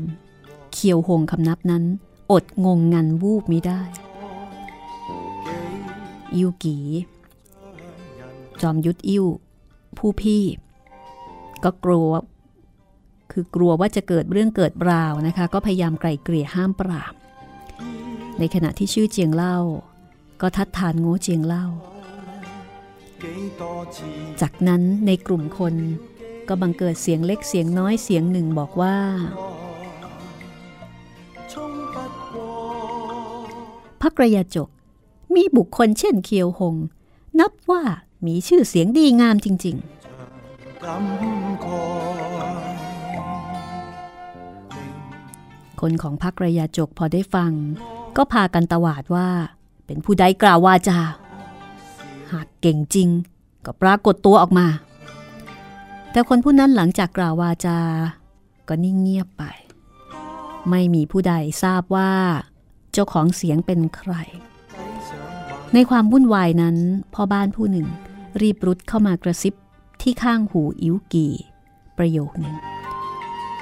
[0.73, 1.85] เคียวหงคำนับนั้น
[2.33, 3.83] อดงงงันวูบมิได้
[6.35, 6.79] อิวกี
[8.61, 9.25] จอมยุทธอิว
[9.97, 10.45] ผู้พี่
[11.65, 12.11] ก็กลัว
[13.33, 17.15] คือกลัวว่าจะเกิดเรื่องเกิดราวนะคะ ก็พยายามไกล่เกลี่ยห้ามปราบ
[18.39, 19.59] ในขณะที่ชื่อเจียงเล่า
[20.41, 21.67] ก็ทัดทานโง่เจียงเล่า
[24.41, 25.75] จากนั้นในกลุ่มคน
[26.49, 28.97] ก็บังเกิดเสียงเล็กเสียงน้อยเสียงหนึ่งบอกว่า
[34.01, 34.69] พระกระยาจก
[35.35, 36.77] มีบุคคลเช่นเคียวหง
[37.41, 37.83] นับว่า
[38.27, 39.99] มีชื่อเสียงดีงามจริง ๆ
[45.81, 47.53] คนของพัะกระยาจกพอได้ฟัง
[48.17, 49.29] ก็พากันตวาดว่า
[49.87, 50.99] เป็นผู้ใดกล่าววาจา
[52.33, 53.09] หากเก่งจริง
[53.65, 54.67] ก็ปรากฏตัวออกมา
[56.13, 57.79] แต่คนผู้นั้นหลังจากกล่าววาจา
[58.69, 59.45] ก็นิ่งเงียบไป
[60.71, 62.13] ไม่มีผู้ใดทราบว่า
[62.93, 64.13] เจ้าของเสียงเป็นใคร
[65.75, 66.77] ในความวุ่นวายนั้น
[67.15, 67.87] พ่อบ้านผู้หนึ่ง
[68.41, 69.55] รีบรุดเข้ามากระซิบ
[70.03, 71.27] ที่ข้างหูอิวกี
[71.99, 72.57] ประโยคหนึ่ง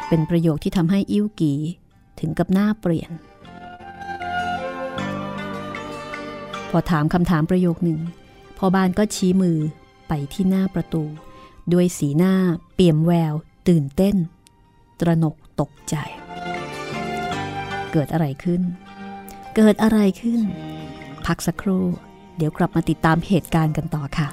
[0.08, 1.52] เป็นประโยคที่ทำให้อิวกี
[2.20, 3.10] ถึงกับหน้าเปลี่ยน
[6.70, 7.98] พอถามคำถามประโยคหนึ่ง
[8.58, 9.58] พ่อบ้านก็ชี้มือ
[10.08, 11.04] ไปที่หน้าประตู
[11.72, 12.34] ด้วยสีหน้า
[12.74, 13.34] เปี่ยมแวว
[13.68, 14.16] ตื่นเต้น
[15.00, 15.94] ตระหนกตกใจ
[17.92, 18.62] เกิดอะไรขึ้น
[19.56, 20.40] เกิดอะไรขึ้น
[21.26, 21.84] พักสักครู่
[22.36, 24.28] เดี๋ยวกลับมาติดตามเหตุการณ์กันต่อค่ะ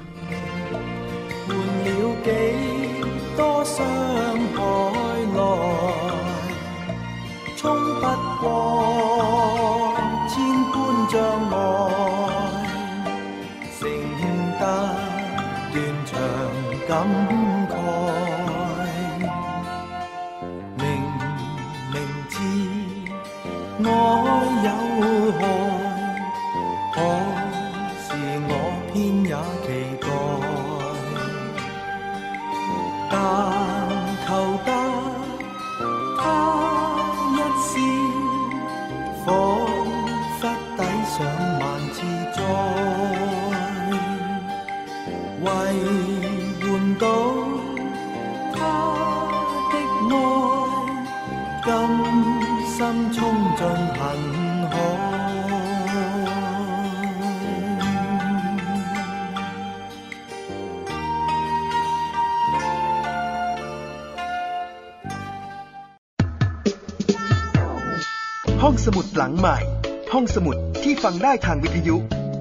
[71.03, 71.95] ฟังได้ทางวิทยุ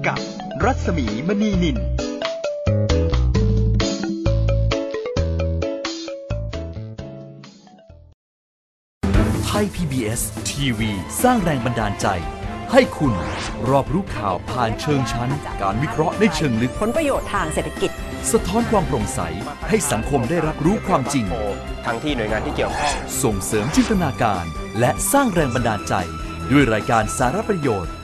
[0.07, 0.19] กับ
[0.63, 10.91] รัศมีมณีนิน ไทย PBS ทีวี
[11.23, 12.07] สร้างแรงบันดาลใจ
[12.71, 13.13] ให้คุณ
[13.69, 15.29] รอบรู้ข่าวผ่านเชิงชั้น
[15.61, 17.91] การวิเคราะห์ในเชิงลึก ผลประโยชน์ทางเศรษฐกิจ
[18.31, 19.19] สะท้อนความโปร่งใส
[19.69, 21.25] ให้สังคมได้รับรู้ความจริง
[21.85, 24.45] ทั้งที่หน่วยงานที่เกี่ยวข้องส่งเสริมจินตนาการ
[24.79, 25.93] และสร้างแรงบันดาลใจ
[26.51, 27.93] ด้วยรายการสารประโยชน์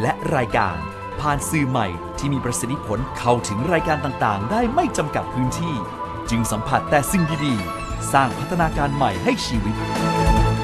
[0.00, 0.76] และรายการ
[1.20, 1.86] ผ่านสื่อใหม่
[2.18, 5.74] ที่มีประสิทธิผลเข้าถึงรายการต่างๆ ได้ไม่จำกัดพื้นที่
[6.30, 9.76] จึงสัมผัสแต่สิ่งดีๆ สร้างพัฒนาการใหม่ให้ชีวิต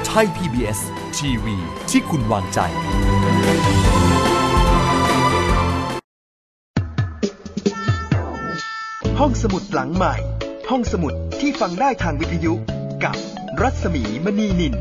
[0.05, 0.79] ไทย PBS
[1.17, 1.55] ทีวี
[1.89, 2.59] ที่คุณวางใจ
[9.19, 10.15] ห้องสมุดหลังใหม่
[10.69, 12.53] ห้องสมุดที่ฟังได้ทางวิทยุ
[13.03, 13.15] กับ
[13.61, 14.75] รัศมีมณีนิน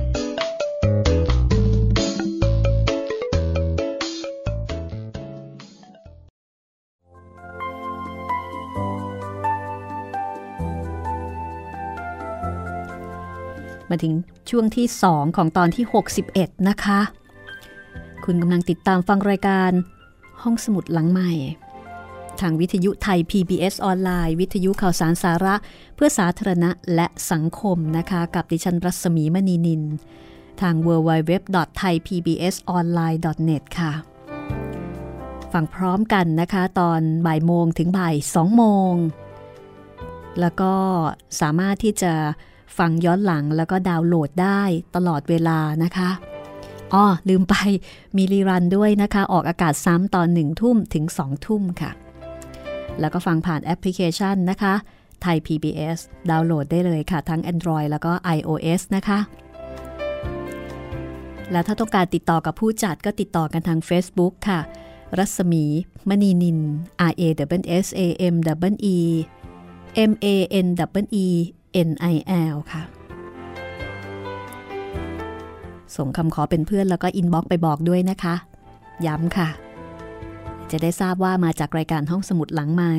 [13.91, 14.13] มาถึง
[14.51, 15.85] ช่วงที่ 2 ของตอนที่
[16.27, 17.01] 61 นะคะ
[18.25, 19.73] คุณกำลังติดตามฟังรายการ
[20.43, 21.33] ห้องสมุดหลังใหม่
[22.41, 25.55] ทางวิทยุไทย PBS ออนไลน์ วิทยุข่าวสารสาระ
[25.95, 29.83] เพื่อสาธารณะและสังคมนะคะ กับดิฉันรัศมีมณีนิน
[30.61, 33.93] ทาง www.thaipbsonline.net ค่ะ
[35.53, 38.95] ฟังพร้อมกันนะคะตอนบ่ายโมงถึงบ่าย2โมง
[40.41, 40.73] แล้วก็
[41.41, 42.13] สามารถที่จะ
[42.79, 44.63] ฟังย้อนหลังแล้วก็ดาวน์โหลดได้
[44.97, 46.11] ตลอดเวลานะคะ
[46.95, 47.55] อ้อลืมไป
[48.17, 51.91] มีรีรันด้วยนะคะ ออกอากาศซ้ำตอน1ทุ่มถึง2ทุ่มค่ะ
[53.01, 54.75] แล้วก็ฟังผ่านแอปพลิเคชันนะคะ
[55.23, 55.99] ไทย PBS
[56.31, 59.19] ดาวน์โหลดได้เลยค่ะ ทั้ง Android แล้วก็ iOS นะคะ
[61.53, 64.61] แล้วถ้าต้องการติดต่อกับผู้จัดก็ติดต่อกันทาง Facebook ค่ะ
[65.19, 65.65] รัศมี
[66.09, 66.59] มณีนิน
[67.11, 67.23] R A
[67.61, 68.01] W S A
[68.33, 68.35] M
[68.73, 68.97] W E
[70.11, 70.27] M A
[70.65, 70.69] N
[71.03, 71.27] W E
[71.89, 72.17] N I
[72.55, 72.83] L ค่ะ
[75.97, 78.35] ส่งคำขอเป็นเพื่อนแล้วก็ inbox ไปบอกด้วยนะคะ
[79.07, 79.49] ย้ำค่ะ
[80.71, 82.95] จะได้ทราบว่ามาจากรายการห้องสมุดหลังใหม่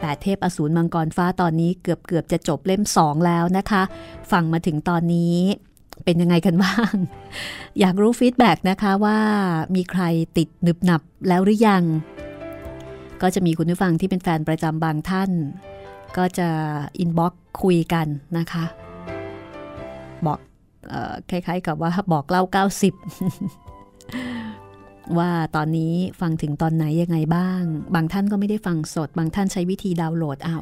[0.00, 3.82] แปดเทพอสูรมังกรฟ้าตอนนี้เกือบเกือบจะจบเล่ม2แล้วนะคะ
[4.32, 5.36] ฟังมาถึงตอนนี้
[6.04, 6.92] เป็นยังไงกันบ้าง
[7.80, 9.18] อยากรู้ feedback นะคะว่า
[9.74, 10.02] มีใคร
[10.36, 11.82] ติดหนึบหนับแล้วหรือยัง
[13.22, 15.30] ก็จะมีคุณผู้ฟังที่เป็นแฟนประจำบางท่าน
[16.16, 16.48] ก็จะ
[16.98, 18.06] อินบ็อกคุยกัน
[18.38, 18.64] นะคะ
[20.26, 20.38] บอก
[20.92, 22.54] ออคล้ายๆกับว่าบอกเล่า 90
[25.18, 27.62] ว่าตอนนี้ฟังถึงตอนไหนยังไงบ้าง
[27.94, 30.58] บางท่านก็ไม่ได้ฟังสด บางท่านใช้วิธีดาวน์โหลดเอา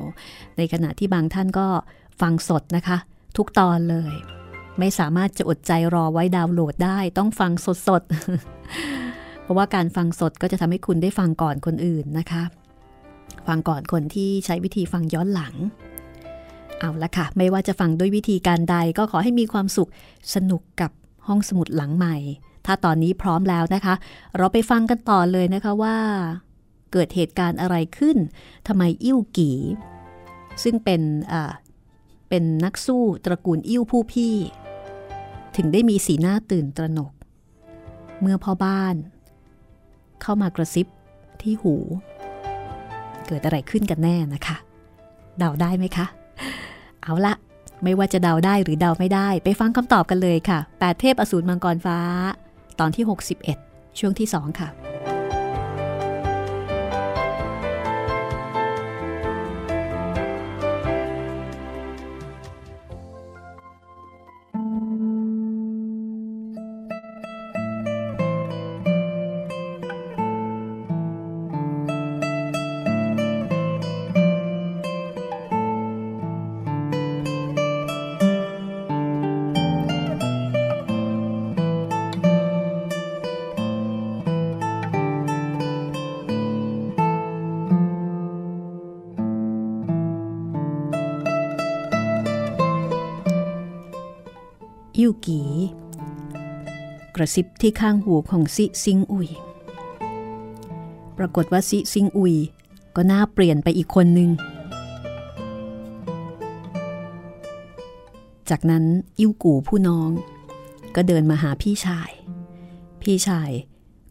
[0.57, 1.67] ในขณะที่บางท่านก็
[2.21, 2.97] ฟังสดนะคะ
[3.37, 4.13] ทุกตอนเลย
[4.79, 7.53] ไม่สามารถจะอดใจรอไว้ดาวน์โหลดได้ ต้องฟัง
[7.89, 12.43] สดๆ เพราะว่าการฟังสดก็จะทำให้คุณได้ฟังก่อนคนอื่นนะคะ
[13.47, 15.55] ฟังก่อนคนที่ใช้วิธีฟังย้อนหลัง
[16.79, 19.91] เอาละค่ะ ไม่ว่าจะฟังด้วยวิธีการใดก็ขอให้มีความสุข
[20.35, 20.91] สนุกกับ
[21.27, 22.17] ห้องสมุดหลังใหม่
[22.67, 23.95] ถ้าตอนนี้พร้อมแล้วนะคะ
[24.37, 25.97] เราไปฟังกันต่อเลยนะคะว่า
[26.93, 28.17] เกิดเหตุการณ์อะไรขึ้น
[28.69, 29.53] ทำไมอิ่วกี
[30.63, 31.03] ซึ่งเป็น
[32.29, 34.35] เป็นนักสู้ตระกูลอิ่วผู้พี่
[35.57, 37.13] ถึงได้มีสีหน้าตื่นตระหนก
[38.21, 38.95] เมื่อพ่อบ้าน
[40.23, 40.87] เข้ามากระซิบ
[41.43, 41.75] ที่หู
[43.29, 44.57] เกิดอะไรขึ้นกันแน่นะคะ
[45.39, 46.07] เดาได้ไหมคะ
[47.03, 47.35] เอาละ
[47.83, 51.99] ไม่ว่าจะเดาได้หรือเดาไม่ได้ ไปฟังคำตอบกันเลยค่ะแปดเทพอสูรมังกรฟ้า
[52.81, 53.05] ตอนที่
[53.51, 54.69] 61 ช่วงที่ 2 ค่ะ
[97.19, 99.29] กระซิบที่ข้างหูของซิซิงอุย
[101.19, 102.35] ปรากฏว่าซิซิงอุย
[102.97, 104.31] ก็หน่าเปลี่ยนไปอีกคนหนึ่ง
[108.51, 108.85] จากนั้น
[109.19, 110.11] อิ่วกูผู้น้อง
[110.95, 112.11] ก็เดินมาหาพี่ชาย
[113.03, 113.51] พี่ชาย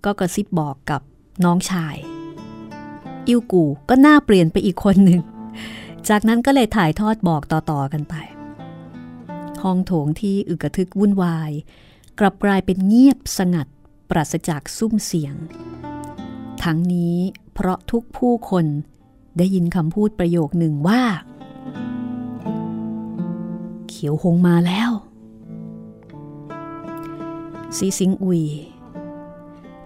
[0.06, 1.02] ก็กระซิบบอกกับ
[1.46, 1.96] น้องชาย
[3.28, 5.22] อิ่วกูก็หน่าเปลี่ยนไปอีกคนหนึ่ง
[6.10, 8.16] จากนั้นก็เลยถ่ายทอดบอกต่อๆกันไป
[9.64, 11.52] ห้องโถงที่อึกระทึกวุ่นวาย
[12.20, 13.68] กลับกลายเป็นเงียบสงัด
[14.10, 15.36] ปราศจากซุ้มเสียง
[16.64, 17.18] ทั้งนี้
[17.54, 18.66] เพราะทุกผู้คน
[19.38, 21.02] ได้ยินคำพูดประโยคหนึ่งว่า
[23.88, 24.92] เขียวหงมาแล้ว
[27.78, 28.44] ซีซิงอุย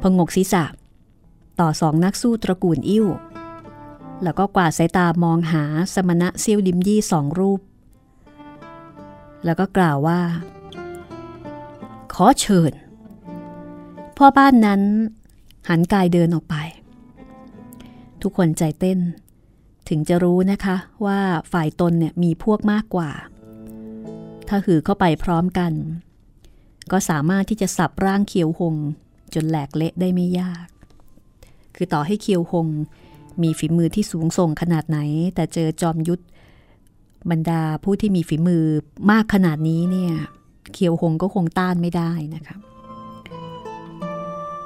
[0.01, 0.65] พงกศีรษะ
[1.59, 3.07] ต่อสองนักสู้ตระกูลอิ่ว
[4.23, 5.63] แล้วก็กวาดสายตามองหา
[5.93, 7.61] สมณะเซียวดิมยี่สองรูป
[9.45, 10.19] แล้วก็กล่าวว่า
[12.13, 12.71] ขอเชิญ
[14.17, 14.81] พ่อบ้านนั้น
[15.69, 16.55] หันกายเดินออกไป
[18.21, 18.99] ทุกคนใจเต้น
[19.89, 21.19] ถึงจะรู้นะคะว่า
[21.51, 23.11] ฝ่ายตนเนี่ยมีพวกมากกว่า
[24.47, 25.73] ถ้าหือเข้าไปพร้อมกัน
[26.91, 28.75] ก็สามารถที่จะสับร่างเคียวหง
[29.33, 30.67] จนแหลกเละได้ไม่ยาก
[31.75, 32.67] คือต่อให้เคียวหง
[33.41, 34.99] มีฝีมือที่สูงส่งขนาดไหน
[35.35, 36.23] แต่เจอจอมยุทธ
[37.29, 38.63] บรรดาผู้ที่มีฝีมือ
[39.11, 40.13] มากขนาดนี้เนี่ย
[40.73, 42.55] เคียวหงก็คงต้านไม่ได้นะคะ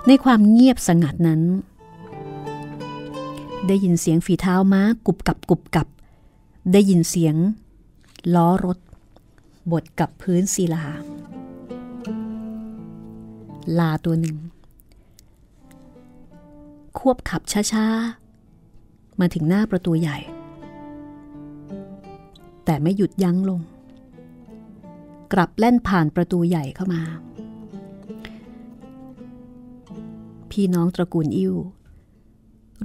[0.08, 1.42] ในความเงียบสงัดนั้น
[3.68, 5.88] ได้ยินเสียงฝีเท้าม้ากุบกับกุบกับ
[6.74, 7.36] ได้ยินเสียง
[8.36, 8.78] ล้อรถ
[9.72, 10.86] บดกับพื้นศิลา
[13.80, 14.38] ลาตัวหนึ่ง
[16.98, 17.42] ควบขับ
[17.72, 20.18] ช้าๆ มาถึงหน้าประตูใหญ่
[22.66, 23.62] แต่ไม่หยุดยั้งลง
[25.34, 27.02] กลับแล่นผ่านประตูใหญ่เข้ามา
[30.52, 31.56] พี่น้องตระกูลอิ่ว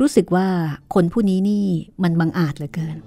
[0.00, 0.48] รู้สึกว่า
[0.94, 1.64] คนผู้นี้นี่
[2.02, 2.98] มันบังอาจเหลือเกิน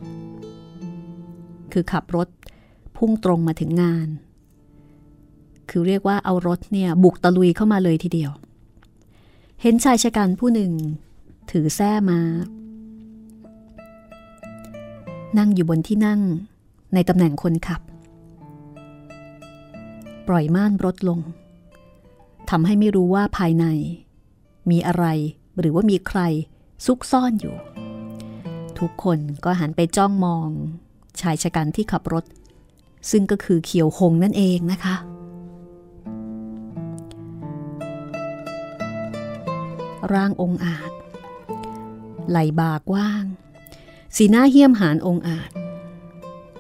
[1.74, 2.28] คือขับรถ
[2.98, 4.08] พุ่งตรงมาถึงงาน
[5.70, 8.32] คือเรียกว่าเอารถเนี่ยบุกตะลุยเข้ามาเลยทีเดียว
[9.62, 10.72] เห็นชายชะกันผู้หนึ่ง
[11.52, 12.20] ถือแส้มา
[15.38, 16.22] นั่งอยู่บนที่นั่ง
[16.94, 17.82] ในตำแหน่งคนขับ
[20.28, 21.20] ปล่อยม่านรถลง
[22.50, 23.66] ทำให้ไม่รู้ว่าภายใน
[24.70, 25.06] มีอะไร
[25.60, 26.20] หรือว่ามีใคร
[26.86, 27.56] ซุกซ่อนอยู่
[28.80, 30.50] ทุกคนก็หันไปจ้องมอง
[31.22, 32.26] ชายชะกันที่ขับรถ
[33.12, 34.96] ซึ่งก็คือเขียวหงนั่นเองนะคะ
[40.14, 40.92] ร่างองอาจ
[42.30, 43.24] ไหลบากว้าง
[44.16, 45.52] สีหน้าเหี้ยมหานองอาจ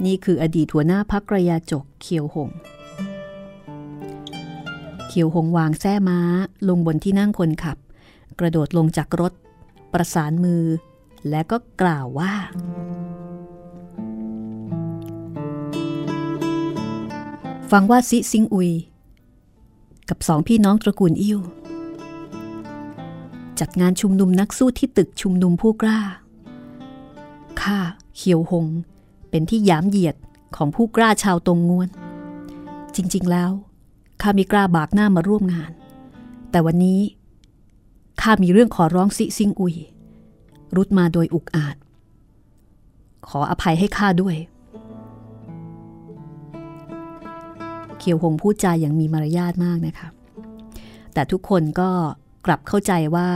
[0.06, 2.50] นี่คืออดีตหัวหน้าพักกระยาจกเขียวหง
[5.16, 6.20] เขียวหงวางแส้ม้า
[6.70, 7.78] ลงบนที่นั่งคนขับ
[8.40, 9.34] กระโดดลงจากรถ
[9.94, 10.64] ประสานมือ
[11.30, 12.34] และก็กล่าวว่า
[17.72, 18.72] ฟังว่าซิซิงอุย
[20.10, 21.40] กับสองพี่น้องตระกูลอิ่ว
[23.60, 26.00] จัดงานชุมนุมนักสู้ที่ตึกชุมนุมผู้กล้า
[27.62, 27.78] ข้า
[28.16, 28.66] เขียวหง
[29.30, 30.16] เป็นที่ยามเหยียด
[30.56, 31.90] ของผู้กล้าชาวตรงงวน
[32.96, 33.52] จริงๆแล้ว
[34.26, 35.72] ข้ามีกล้าบากหน้ามาร่วมงาน
[36.52, 37.00] แต่วันนี้
[38.22, 39.76] ข้ามีเรื่องขอร้องซิซิงอุย
[40.76, 41.76] รุดมาโดยอุกอาจ
[43.28, 44.36] ขออภัยให้ข้าด้วย
[47.98, 50.10] เขียวหงพูดจาอย่างมีมารยาทมากนะคะ
[51.14, 51.90] แต่ทุกคนก็
[52.46, 53.30] กลับเข้าใจว่า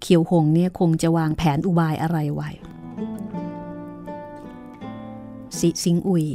[0.00, 2.50] เขียวหงเนี่ยคงจะวางแผนอุบายอะไรไว้
[5.58, 6.26] สิสิงอุย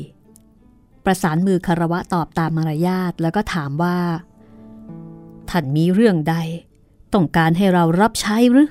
[1.06, 3.98] ประสานมือคารวะตอบตามมารยาทแล้วก็ถามว่า
[5.50, 6.36] ท่านมีเรื่องใด
[7.14, 8.70] ต้องการให้เรารับใช้หรือ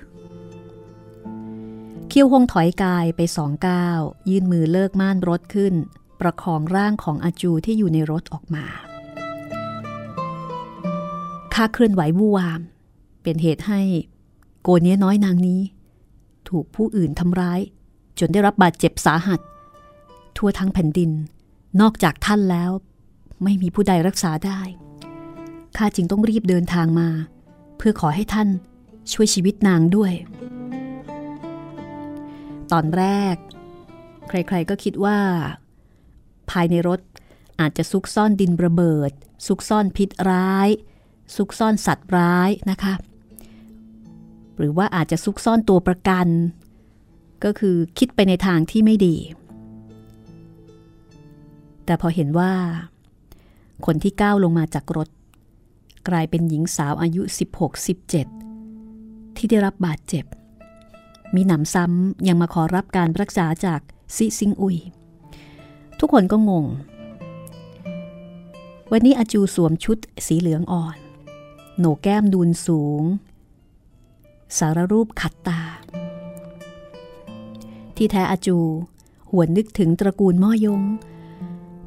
[2.09, 5.75] เคียวหงถอยกายไปสองก้าวยื่นมือเลิกม่านรถขึ้น
[6.21, 8.65] ประคองร่างของอาจูที่อยู่ในรถออกมา
[11.55, 12.61] ข้าเคลื่อนไหววูวาม
[13.23, 13.81] เป็นเหตุให้
[14.63, 15.61] โกเนี้ยน้อยนางนี้
[16.49, 17.61] ถูกผู้อื่นทำร้าย
[18.19, 19.41] จนได้รับบาดเจ็บสาหัส
[20.37, 21.11] ทั่วทั้งแผ่นดิน
[21.81, 22.71] นอกจากท่านแล้ว
[23.45, 24.61] ไม่มีผู้ใดรักษาได้
[25.77, 27.09] ข้าจึงต้องรีบเดินทางมา
[27.77, 28.49] เพื่อขอให้ท่าน
[29.13, 30.13] ช่วยชีวิตนางด้วย
[32.73, 33.05] ตอนแร
[33.35, 33.37] ก
[34.29, 35.19] ใครๆก็คิดว่า
[36.51, 37.01] ภายในรถ
[37.61, 39.11] อาจจะซุกซ่อนดินระเบิด
[39.47, 40.69] ซุกซ่อนพิษร้าย
[41.37, 42.95] ซุกซ่อนสัตว์ร้ายนะคะ
[44.59, 46.27] หรือว่าอาจจะซุกซ่อนตัวประกัน
[47.45, 49.17] ก็คือคิดไปในทางที่ไม่ดี
[51.85, 52.53] แต่พอเห็นว่า
[53.87, 55.09] คนที่ก้าวลงมาจากรถ
[56.09, 57.23] กลายเป็นหญิงสาวอายุ
[58.49, 60.25] 16-17 ที่ได้รับบาดเจ็บ
[61.35, 63.81] มีหนำซ้ำยังมาขอรับการรักษาจาก
[64.17, 64.77] ซิซิงอุย
[65.99, 66.67] ทุกคนก็งง
[68.93, 70.99] วันนี้อาจูสวมชุดสีเหลืองอ่อน
[71.79, 73.03] โหนกแก้มดูนสูง
[74.59, 75.63] สารรูปขัดตา
[77.97, 78.59] ที่แท้อาจู
[79.31, 80.83] หวนนึกถึงตระกูลม่อยง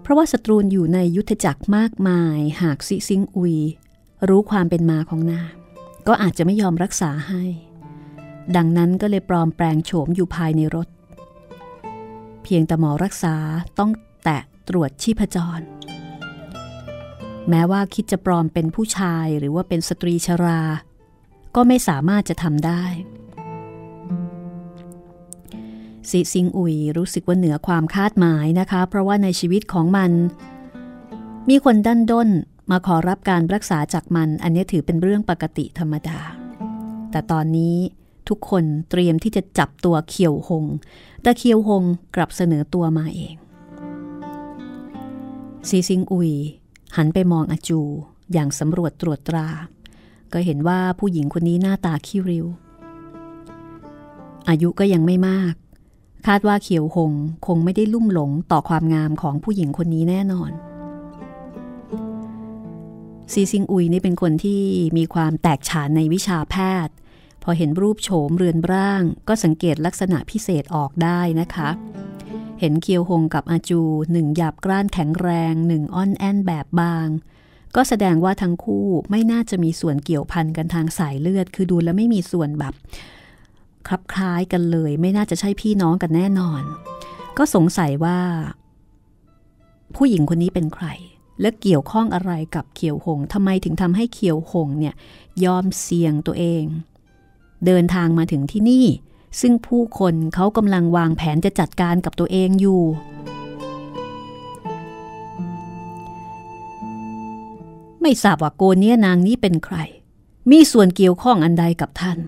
[0.05, 3.57] เพราะว่าศัตรูอยู่ในยุทธจักรมากมาย หากซิซิงอุย
[4.27, 5.51] รู้ความเป็นมาของนาง
[6.07, 7.43] ก็อาจจะไม่ยอมรักษาให้
[8.55, 10.87] ดังนั้นก็เลยปลอมแปลงโฉมอยู่ภายในรถ
[12.43, 13.35] เพียงแต่หมอรักษา
[13.79, 13.91] ต้อง
[14.23, 15.59] แตะตรวจชีพจร
[17.49, 20.61] แม้ว่าคิดจะปลอมเป็นผู้ชายหรือว่าเป็นสตรีชรา
[21.55, 22.83] ก็ไม่สามารถจะทำได้
[26.09, 30.11] ซิซิงอุยรู้สึกว่าเหนือความคาดหมายนะคะ เพราะว่าในชีวิตของมัน
[31.49, 32.29] มีคนดันด้น
[32.71, 36.19] มาขอรับการรักษาจากมัน อันนี้ถือเป็นเรื่องปกติธรรมดา
[37.11, 37.75] แต่ตอนนี้
[38.29, 40.65] ทุกคนเตรียมที่จะจับตัวเคียวหง
[41.21, 41.83] แต่เคียวหง
[42.15, 43.35] กลับเสนอตัวมาเอง
[45.69, 46.31] ซีซิงอุย
[46.97, 47.81] หันไปมองอาจู
[48.33, 49.47] อย่างสำรวจตรวจตรา
[50.33, 52.45] ก็เห็นว่าผู้หญิงคนนี้หน้าตาขี้ริ้ว
[54.49, 55.53] อายุก็ยังไม่มาก
[56.27, 57.13] คาดว่าเขียวหง
[57.47, 60.51] คงไม่ได้ลุ่มหลงต่อความงามของผู้หญิงคนนี้แน่นอน
[63.31, 64.61] ซีซิงอุยนี่เป็นคนที่
[64.97, 66.55] มีความแตกฉานในวิชาแพ
[66.85, 66.93] ทย์
[67.43, 71.69] พอเห็นรูปโฉมเรือนร่าง ก็สังเกตลักษณะพิเศษออกได้นะคะ
[72.59, 77.07] เห็นเคียวหงกับอาจูหนึ่งหยาบกร้านแข็งแรงหนึ่งอ่อนแอนแบบบาง
[77.75, 82.73] ก็แสดงว่าทั้งคู่ไม่น่าจะมีส่วนเกี่ยวพันกันทางสายเลือด คือดูแล้วไม่มีส่วนแบบ
[83.87, 86.63] คลับคล้ายกันเลย ไม่น่าจะใช่พี่น้องกันแน่นอน
[87.37, 88.19] ก็สงสัยว่า
[89.95, 90.87] ผู้หญิงคนนี้เป็นใคร
[91.41, 94.95] และเกี่ยวข้องอะไรกับเขียวหงทำไมถึงทำให้เขียวหงเนี่ย
[95.43, 96.63] ยอมเสี่ยงตัวเอง
[97.65, 98.85] เดินทางมาถึงที่นี่
[99.41, 102.83] ซึ่งผู้คนเขากำลังวางแผนจะจัดการกับตัวเองอยู่
[108.01, 109.77] ไม่ทราบว่าโกเนียนางนี้เป็นใคร
[110.51, 112.19] มีส่วนเกี่ยวข้องอันใดกับท่าน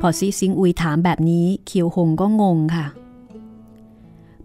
[0.00, 2.86] พอซีซิงอุยถามแบบนี้เคียวหงก็งงค่ะ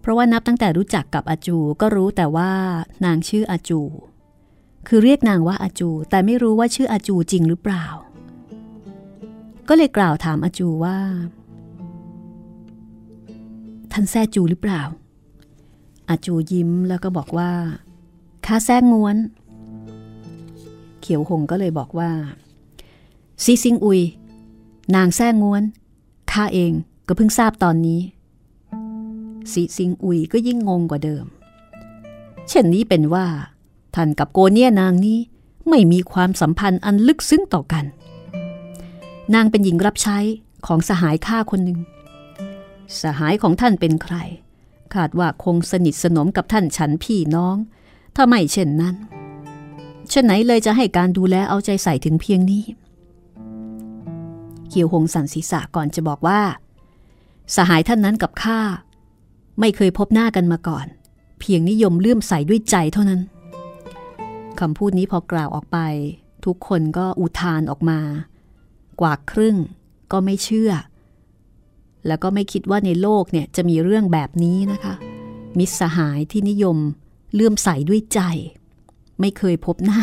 [0.00, 2.50] เพราะว่านับตั้งแต่รู้จักกับอาจูก็รู้แต่ว่า
[3.04, 3.80] นางชื่ออาจู
[4.86, 7.84] คือเรียกนางว่าอาจู แต่ไม่รู้ว่าชื่ออาจูจริงหรือเปล่า
[9.68, 10.96] ก็เลยกล่าวถามอาจูว่า
[13.92, 14.82] ท่านแซ่จูหรือเปล่า
[16.08, 17.50] อาจูยิ้มแล้วก็บอกว่า
[18.46, 19.16] ข้าแซ่งวน
[21.00, 22.10] เขียวหงก็เลยบอกว่า
[23.44, 24.00] ซีซิงอุย
[24.94, 25.62] นางแซ่งวน
[26.32, 26.72] ข้าเอง
[27.06, 28.00] ก็เพิ่งทราบตอนนี้
[29.52, 31.24] ซีซิงอุยก็ยิ่งงงกว่าเดิม
[32.48, 33.26] เช่นนี้เป็นว่า
[33.94, 35.18] ท่านกับโกเนียนางนี้
[35.68, 37.84] ไม่มีความสัมพันธ์อันลึกซึ้งต่อกัน
[39.34, 40.18] นางเป็นหญิงรับใช้
[40.66, 41.78] ของสหายข้าคนหนึ่ง
[43.02, 44.16] สหายของท่านเป็นใคร
[44.94, 47.56] คาดว่าคงสนิทสนมกับท่านฉันพี่น้อง
[48.16, 48.94] ถ้าไม่เช่นนั้น
[50.10, 52.62] เช่นไหนเลยจะให้การดูแลเอาใจใส่ถึงเพียงนี้
[54.74, 56.40] เคียวหงสันศีรษะก่อนจะบอกว่า
[57.56, 58.60] สหายท่านนั้นกับข้า
[59.60, 60.86] ไม่เคยพบหน้ากันมาก่อน
[61.40, 63.20] เพียงนิยมเลื่อมใสด้วยใจเท่านั้น
[64.60, 65.78] คำพูดนี้พอกล่าวออกไป
[66.44, 68.00] ทุกคนก็อุทานออกมา
[69.00, 69.56] กว่าครึ่ง
[70.12, 70.72] ก็ไม่เชื่อ
[72.06, 74.94] แล้วก็ไม่คิดว่าในโลกเนี่ยจะมีเรื่องแบบนี้นะคะ
[75.58, 76.78] มิตรสหายที่นิยม
[77.34, 78.20] เลื่อมใสด้วยใจ
[79.20, 80.02] ไม่เคยพบหน้า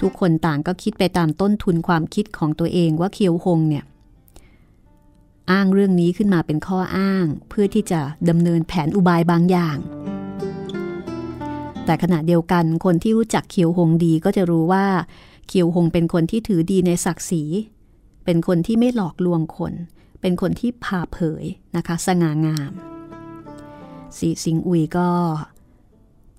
[0.00, 3.84] ทุกคนต่างก็คิดไปตามต้นทุนความคิดของตัวเองว่าเคียวหงเนี่ย
[5.50, 9.76] อ้างเรื่องนี้ขึ้นมาเป็นข้ออ้างเพื่อที่จะดำเนินแผนอุบายบางอย่าง
[11.84, 14.86] แต่ขณะเดียวกันคนที่รู้จักเคียวหงดีก็จะรู้ว่า
[15.48, 17.42] เคียวหงเป็นคนที่ถือดีในศักดิ์ศรี
[18.24, 19.72] เป็นคนที่ไม่หลอกลวงคน
[20.20, 21.44] เป็นคนที่ผ่าเผย
[21.76, 22.72] นะคะ สง่างาม
[24.18, 25.08] สีสิงอุยก็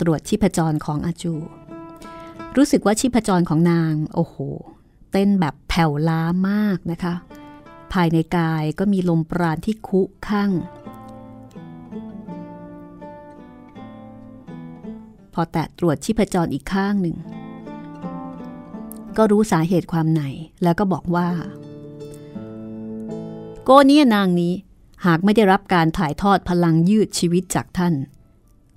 [0.02, 1.34] ตรวจชีพจรของอาจู
[2.58, 4.36] รู้สึกว่าชีพจรของนาง โอ้โห
[5.12, 7.14] เต้นแบบแผ่วล้ามากนะคะ
[7.94, 10.52] ภายในกายก็มีลมปราณที่คุข้าง
[15.34, 17.18] พอแตะตรวจชีพจรอีกข้างหนึ่ง
[19.18, 20.24] ก็รู้สาเหตุความไหน
[20.64, 21.30] แล้วก็บอกว่า
[23.64, 24.54] โกเนียนางนี้
[25.06, 27.94] หากไม่ได้รับการถ่ายทอดพลังยืดชีวิตจากท่าน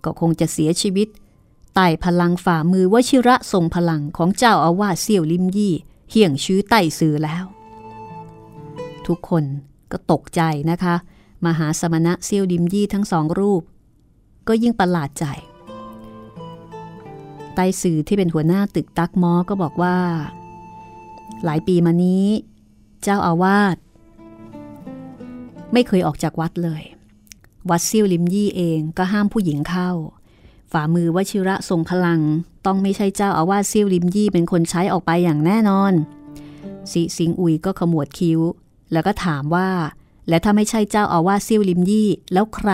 [0.04, 1.08] ก็คงจะเสียชีวิต
[1.74, 5.74] ไต่พลังฝ่ามือวชิระทรงพลังของเจ้าอาวาสเสี่ยวลิมยี่
[6.10, 7.44] เฮี่ยงชื้อไต่ซือแล้ว
[9.06, 9.44] ทุกคน
[9.92, 10.94] ก็ตกใจนะคะ
[11.46, 13.62] มหาสมณะเซียวดิมยี่ทั้งสองรูป
[14.48, 15.24] ก็ยิ่งประหลาดใจ
[17.54, 19.96] ไต้สื่อที่เป็นหัวหน้าตึกตักมอก็บอกว่า
[21.44, 22.26] หลายปีมานี้
[23.02, 23.76] เจ้าอาวาส
[25.72, 26.82] ไม่เคยออกจากวัดเลย
[27.70, 29.90] วัดเซียวลิมยี่เองก็ห้ามผู้หญิงเข้า
[30.74, 32.20] ฝ่ามือวชิระทรงพลัง
[32.66, 35.92] ต้องไม่ใช่เจ้าอาวาสเซียวลิมยี่เป็นคนใช้ออกไปอย่างแน่นอน
[36.92, 38.40] สีสิงอุยก็ขมวดคิ้ว
[38.92, 39.68] แล้วก็ถามว่า
[40.28, 42.70] และถ้าไม่ใช่เจ้าอาวาสซิ่วลิมยี่ แล้วใคร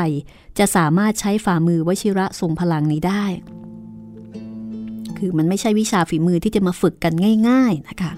[0.58, 3.24] จะสามารถใช้ฝ่ามือวชิระทรงพลังนี้ได้
[5.18, 7.12] คือมันไม่ใช่วิชาฝีมือที่จะมาฝึกกัน
[7.48, 8.12] ง่าย ๆนะคะ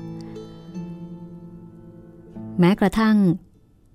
[2.59, 3.17] แม้กระทั่ง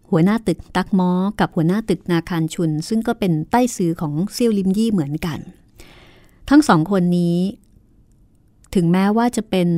[0.09, 5.39] หัวหน้าตึกตักมอ กับหัวหน้าตึกนาคารชุน ซึ่งก็เป็นใต้ซื้อของเซียวลิมยี่เหมือนกัน
[6.49, 7.37] ทั้งสองคนนี้
[8.75, 9.69] ถึงแม้ว่าจะเป็น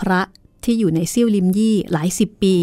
[0.00, 0.20] พระ
[0.64, 2.56] ที่อยู่ในซี่วลิมยี่หลายสิบปี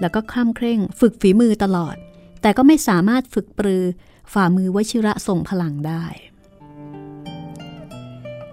[0.00, 1.96] แล้วก็คล่ำเคร่ง ฝึกฝีมือตลอด
[2.42, 3.84] แต่ก็ไม่สามารถฝึกปรือ
[4.32, 6.04] ฝ่ามือวชิระทรงพลังได้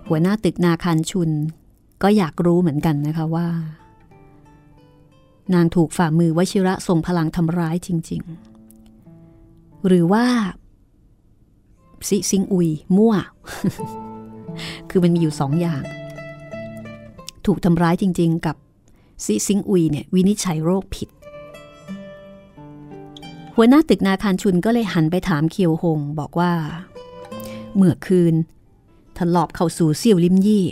[0.08, 1.32] หัวหน้าตึกนาคารชุน
[2.04, 3.50] ก็อยากรู้เหมือนกันนะคะว่า
[5.54, 8.22] นางถูกฝ่ามือวชิระทรงพลังทำร้ายจริง
[9.06, 10.26] ๆ หรือว่า
[12.08, 13.14] ซิซิงอุย มั่ว
[14.89, 15.84] คือมันมีอยู่สองอย่าง
[17.45, 18.56] ถูกทำร้ายจริง ๆ กับ
[19.26, 21.10] ซิซิงอุยเนี่ยวินิจฉัยโรคผิด
[23.56, 26.54] หัวหน้าตึกนาคารชุนก็เลยหันไปถามเคียวหง บอกว่า
[27.76, 28.36] เมื่อคืน
[29.18, 30.66] ทลอบเข้าสู่เซี่ยวลิมยี่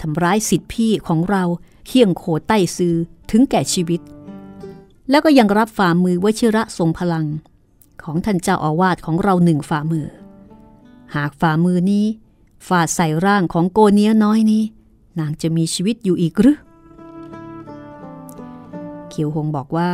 [0.00, 1.44] ทำร้ายสิทธิพี่ของเรา
[1.86, 2.94] เคี่ยงโคใต้ซือ
[3.30, 4.00] ถึงแก่ชีวิต
[5.10, 7.26] แล้วก็ยังรับฝ่ามือวชิระทรงพลัง
[8.02, 10.06] ของท่านเจ้าอาวาสของเราหนึ่งฝ่ามือ
[11.14, 12.06] หากฝ่ามือนี้
[12.66, 14.62] ฟาดใส่ร่างของโกเนียน้อยนี้
[15.18, 16.58] นางจะมีชีวิตอยู่อีกหรือ
[19.08, 19.90] เขียวหงบอกว่า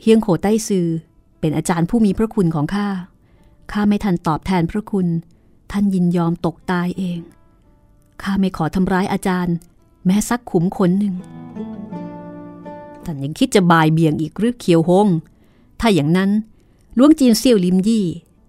[0.00, 0.86] เฮียงโขใต้ซือ
[1.40, 2.88] เป็นอาจารย์ผู้มีพระคุณของข้า
[3.72, 5.06] ข้าไม่ทันตอบแทนพระคุณ
[5.70, 7.20] ท่านยินยอมตกตายเอง
[8.22, 9.54] ข้าไม่ขอทำร้ายอาจารย์
[10.04, 11.14] แม้สักขุมขนหนึ่ง
[13.04, 15.06] ท่านยังคิดจะบายเบี่ยงอีกหรือเขียวหง
[15.80, 16.30] ถ้าอย่างนั้น
[16.98, 18.04] ล้วงจีนเซี่ยวลิมยี่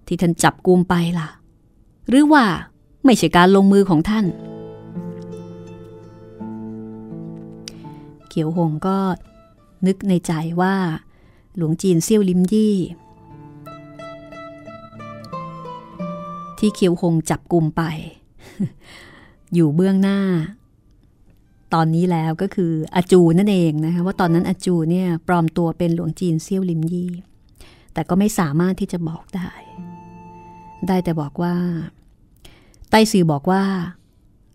[0.07, 1.27] ที่ท่านจับกุมไปล่ะ
[2.09, 2.45] หรือว่า
[3.05, 4.25] ไม่ใช่การลงมือของท่าน
[8.29, 8.97] เขียวหงก็
[9.87, 10.75] นึกในใจว่า
[11.55, 12.75] หลวงจีนเซี่ยวลิมยี่
[16.59, 17.81] ที่เคียวคงจับกลุ่มไป
[19.53, 20.19] อยู่เบื้องหน้า
[21.73, 27.11] ตอนนี้แล้วก็คืออาจูนั่นเองนะคะว่าตอนนั้นอาจูเนี่ยปลอมตัวเป็นหลวงจีนเซี่ยวลิมยี่
[27.93, 29.49] แต่ก็ไม่สามารถที่จะบอกได้
[30.87, 31.55] ได้แต่บอกว่า
[32.89, 33.63] ไต้ซือบอกว่า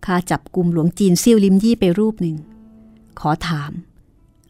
[0.07, 2.37] ข้าจับกลุ่มหลวงจีนเซี่ยวลิมยี่ไปรูปหนึ่ง
[3.21, 3.73] ขอถาม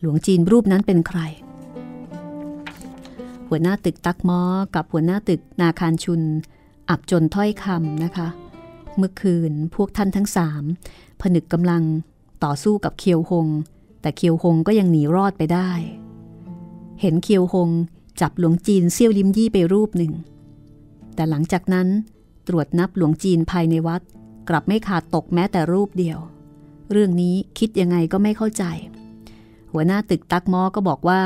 [0.00, 1.20] หลวงจีนรูปนั้นเป็นใคร
[3.48, 4.40] หัวหน้าตึกตักมอ
[4.74, 6.22] กับหัวหน้าตึกนาคารชุน
[6.90, 8.28] อับจนถ้อยคำนะคะ
[8.96, 10.62] เมื่อคืนพวกท่านทั้งสาม
[11.20, 11.82] ผนึกกำลัง
[12.44, 13.46] ต่อสู้กับเคียวหง
[14.00, 15.70] แต่เคียวหงก็ยังหนีรอดไปได้
[17.00, 17.70] เห็นเคียวหง
[18.20, 20.12] จับหลวงจีนเซี่ยวลิมยี่ไปรูปหนึ่ง
[21.14, 21.88] แต่หลังจากนั้น
[22.48, 24.02] ตรวจนับหลวงจีนภายในวัด
[24.48, 26.18] กลับไม่ขาดตกแม้แต่รูปเดียว
[26.92, 28.64] เรื่องนี้คิดยังไงก็ไม่เข้าใจ
[29.72, 31.22] หัวหน้าตึกตักมอก็บอกว่า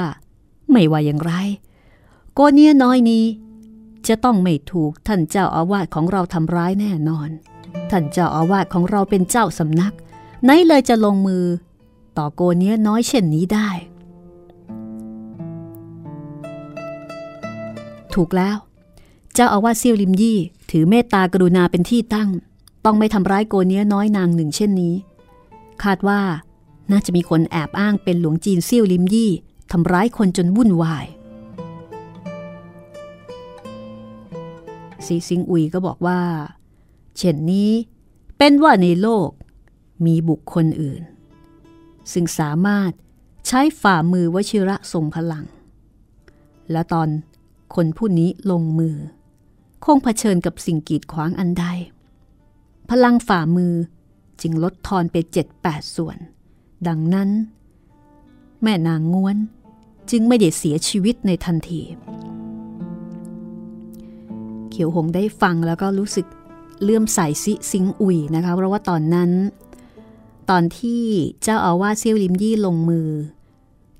[0.71, 1.33] ไม่ว่าอย่างไร
[2.35, 3.25] โกเนียน้อยนี้
[4.09, 7.31] จะต้องไม่ถูกท่านเจ้าอาวาสของเราทำร้ายแน่นอน
[7.91, 9.95] ท่านเจ้าอาวาสของเราเป็นเจ้าสำนัก
[10.45, 11.45] ไหนเลยจะลงมือ
[12.19, 13.69] ต่อโกเนียน้อยเช่นนี้ได้
[18.14, 18.57] ถูกแล้ว
[19.35, 20.39] เจ้าอาวาสเซียวลิมยี่
[20.71, 22.31] ถือเมตตากรุณาเป็นที่ตั้ง
[22.85, 24.95] ต้องไม่ทำร้ายโกเนียน้อยนางหนึ่งเช่นนี้
[25.83, 26.21] คาดว่า
[26.91, 29.31] น่าจะมีคนแอบอ้างเป็นหลวงจีนเซี่ยวลิมยี่
[29.73, 31.07] ทำร้ายคนจนวุ่นวาย
[35.07, 36.21] ซีซิงอุยก็บอกว่า
[37.16, 37.71] เช่นนี้
[38.37, 39.31] เป็นว่าในโลก
[40.07, 41.03] มีบุคคลอื่น
[42.12, 42.91] ซึ่งสามารถ
[43.47, 45.45] ใช้ฝ่ามือวชิระทรงพลัง
[46.71, 47.09] และตอน
[47.75, 48.97] คนผู้นี้ลงมือ
[49.85, 51.66] คงเผชิญกับสิ่งกีดขวางอันใด
[52.91, 53.74] พลังฝ่ามือ
[54.41, 56.16] จึงลดทอนไปเจ็ดแปดส่วน
[56.89, 57.31] ดังนั้น
[58.62, 59.37] แม่นางง้วน
[60.11, 61.83] จึงไม่ได้เสียชีวิตในทันที
[64.70, 66.26] เขียวหงได้ฟังแล้วก็รู้สึก
[66.83, 69.31] เลื่อมใสซิซิงอุยนะคะ เพราะว่าตอนนั้น
[70.51, 71.03] ตอนที่
[71.43, 73.09] เจ้าอาวาสเซี่ยวลิมยี่ลงมือ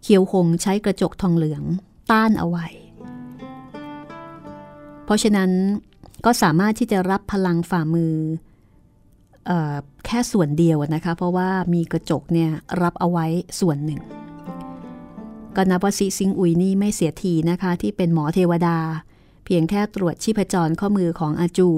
[0.03, 1.63] เขียวหงใช้กระจกทองเหลือง
[2.11, 2.67] ต้านเอาไว้
[5.09, 5.51] เพราะฉะนั้น
[6.25, 8.15] ก็สามารถที่จะรับพลังฝ่ามือ
[9.49, 9.75] ออ
[10.07, 12.51] แค่ส่วนเดียวนะคะ เพราะว่ามีกระจกเนี่ย
[12.83, 13.27] รับเอาไว้
[13.61, 14.01] ส่วนหนึ่ง
[15.57, 18.79] ก็นับว่าซิซิงอุยนี่ไม่เสียทีนะคะ ที่เป็นหมอเทวดา
[19.45, 21.69] เพียงแค่ตรวจชีพจรข้อมือของอาจู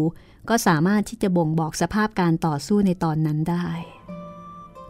[0.49, 3.67] ก็สามารถที่จะบ่งบอกสภาพการต่อสู้ในตอนนั้นได้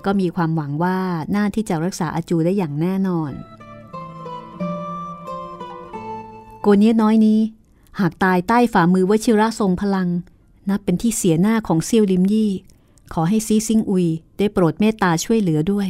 [0.05, 0.99] ก็มีความหวังว่า
[1.35, 3.33] น่าที่จะรักษาอาจูได้อย่างแน่นอน
[6.61, 7.41] โกเนียน้อยนี้
[7.99, 10.09] หากตายใต้ฝ่ามือวชิระทรงพลัง
[10.69, 12.53] นับเป็นที่เสียหน้าของเซียวลิมยี่
[13.13, 14.07] ขอให้ซีซิงอุย
[14.39, 15.89] ได้โปรดเมตตาช่วยเหลือด้วย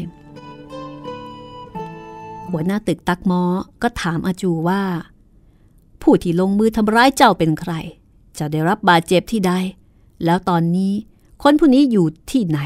[2.51, 3.43] หัวหน้าตึกตักมอ
[3.83, 4.83] ก็ถามอาจูว่า
[6.03, 7.73] ผู้ที่ลงมือทำร้ายเจ้าเป็นใคร
[8.39, 9.53] จะได้รับบาดเจ็บที่ใด
[10.25, 10.93] แล้วตอนนี้
[11.43, 12.59] คนผู้นี้อยู่ที่ไหน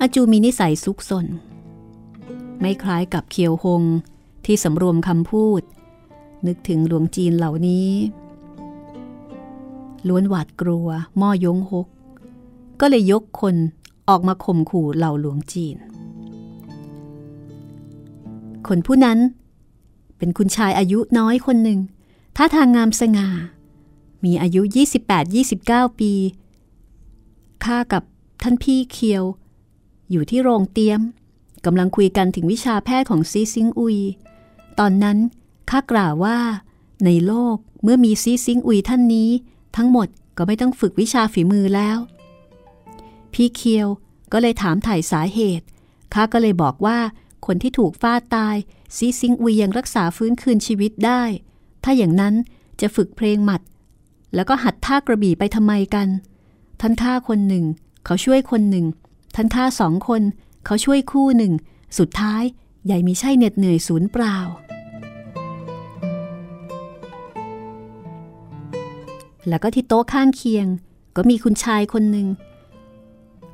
[0.00, 1.26] อาจูมีนิสัยซุกซน
[2.60, 3.82] ไม่คล้ายกับเคียวหง
[4.44, 5.62] ที่สำรวมคำพูด
[6.46, 7.88] นึกถึงหลวงจีนเหล่านี้
[10.08, 10.88] ล้วนหวาดกลัว
[11.20, 11.86] ม่อยงหก
[12.80, 13.56] ก็เลยยกคน
[14.08, 15.76] ออกมาข่มขู่เหล่าหลวงจีน
[18.68, 19.18] คนผู้นั้น
[20.18, 21.78] เป็นคุณชายอายุน้อยคนหนึ่ง
[22.36, 23.28] ท่าทางงามสง่า
[24.24, 24.62] มีอายุ
[25.30, 26.12] 28-29 ปี
[27.64, 28.02] ข้ากับ
[28.42, 29.24] ท่านพี่เคียว
[30.10, 31.00] อยู่ที่โรงเตียม
[31.64, 33.98] กำลังคุยกันถึงวิชาแพทย์ของซีซิงอุย
[34.78, 35.18] ตอนนั้น
[35.70, 36.38] ข้ากล่าวว่า
[37.04, 39.30] ในโลกเมื่อมีซีซิงอุยท่านนี้
[39.76, 41.98] ทั้งหมดก็ไม่ต้องฝึกวิชาฝีมือแล้ว
[43.32, 43.88] พี่เคียว
[44.32, 45.66] ก็เลยถามถ่ายสาเหตุ
[46.14, 46.98] ข้าก็เลยบอกว่า
[47.46, 48.56] คนที่ถูกฟาดตาย
[48.96, 51.22] ซีซิงอุยยังรักษาฟื้นคืนชีวิตได้
[51.84, 52.34] ถ้าอย่างนั้น
[52.80, 53.60] จะฝึกเพลงหมัด
[54.34, 56.08] แล้วก็หัดท่ากระบี่ไปทำไมกัน
[56.80, 57.64] ท่านฆ่าคนหนึ่ง
[58.04, 58.86] เขาช่วยคนหนึ่ง
[59.34, 60.22] ท่านฆ่าสองคน
[60.66, 61.52] เขาช่วยคู่หนึ่ง
[61.98, 62.42] สุดท้าย
[62.86, 64.36] ใหญ่มีใช่เหน็ดเหนื่อยศูนย์เปล่า
[69.48, 70.66] แล้วก็ที่โต๊ะข้างเคียง
[71.16, 72.26] ก็มีคุณชายคนหนึ่ง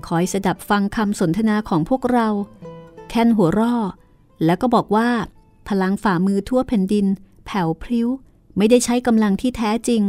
[0.07, 2.29] คอยสดับฟังคำสนทนาของพวกเรา
[3.09, 3.77] แค่นหัวร่อ
[4.45, 5.09] แล้วก็บอกว่า
[5.69, 7.07] พลังฝ่ามือทั่วแผ่นดิน
[7.47, 8.09] แผ่วพริ้ว
[8.57, 10.03] ไม่ได้ใช้กำลังที่แท้จริง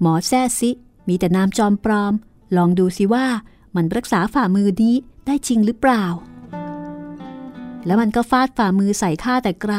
[0.00, 0.70] หมอแซ่ซิ
[1.08, 2.12] มีแต่นามจอมปลอม
[2.56, 3.26] ลองดูสิว่า
[3.76, 4.94] มันรักษาฝ่ามือนี้
[5.26, 6.04] ได้จริงหรือเปล่า
[7.86, 9.74] แล้วมันก็ฟาดฝ่ามือใส่ข้าแต่ไกล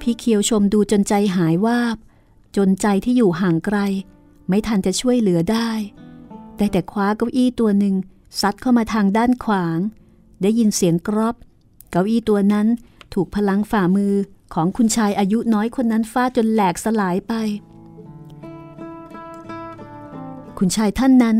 [0.00, 1.96] พี่เคียวชมดูจนใจหายวาบ
[2.56, 3.78] จนใจที่อยู่ห่างไกล
[4.50, 5.70] ไม่ทันจะช่วยเหลือได้
[6.56, 7.94] ได้แต่คว้าเก้าอี้ตัวหนึ่ง
[8.40, 9.78] ซัดเข้ามาทางด้านขวาง
[10.42, 11.36] ได้ยินเสียงกรอบ
[11.90, 12.66] เก้าอี้ตัวนั้น
[13.14, 14.14] ถูกพลังฝ่ามือ
[14.54, 17.32] ของคุณชายอายุน้อยคนนั้นฟาดจนแหลกสลายไป
[20.58, 21.38] คุณชายท่านนั้น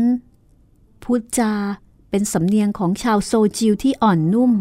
[1.03, 1.53] พูดจา
[2.09, 4.51] เป็นสำเนียงของชาวโซจิวที่อ่อนนุ่ม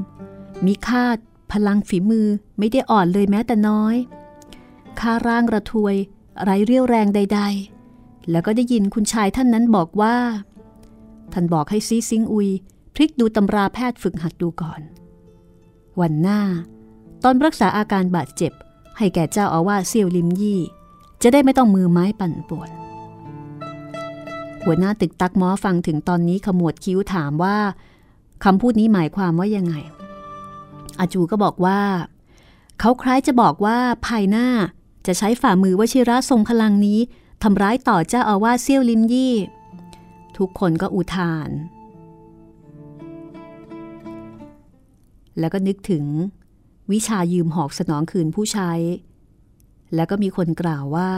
[0.66, 1.16] มีคาด
[1.52, 2.26] พลังฝีมือ
[2.58, 3.96] ไม่ได้อ่อนเลยแม้แต่น้อย
[5.00, 5.94] ค่าร่างระทวย
[6.42, 7.79] ไร้เรี่ยวแรงใด ๆ
[8.30, 10.16] แล้วก็ได้ยินคุณชายท่านนั้นบอกว่า
[11.32, 12.48] ท่านบอกให้ซีซิงอุย
[12.94, 14.80] พลิกดูตำราแพทย์ฝึกหัดดูก่อน
[16.00, 16.40] วันหน้า
[17.24, 18.52] ตอนรักษาอาการบาดเจ็บ
[18.98, 20.60] ให้แก่เจ้าอาวาสเซียวลิมยี่
[21.22, 22.70] จะได้ไม่ต้องมือไม้ปั่นป่วน
[24.64, 27.56] หัวหน้าตึกตักหมอฟังถึงตอนนี้ขมวดคิ้วถามว่า
[28.44, 29.74] คำพูดนี้หมายความว่ายังไง
[30.98, 31.80] อาจูก็บอกว่า
[32.80, 34.46] เขาคล้ายจะบอกว่าภายหน้า
[35.06, 36.98] จะใช้ฝ่ามือวชิระทรงพลังนี้
[37.42, 39.34] ทำร้ายต่อเจ้าอาวาสเซี่ยวลิมยี่
[40.36, 41.50] ทุกคนก็อุทาน
[45.38, 46.04] แล้วก็นึกถึง
[46.92, 48.72] วิชายืมหอกสนองคืนผู้ใช้
[49.94, 51.10] แล้วก็มีคนกล่าวว่า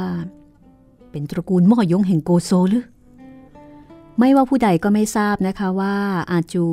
[1.11, 2.85] เป็นตระกูลม่อยงแห่งโกโซหรือ
[4.18, 5.95] ไม่ว่าผู้ใดก็ไม่ทราบนะคะว่า
[6.31, 6.66] อาจู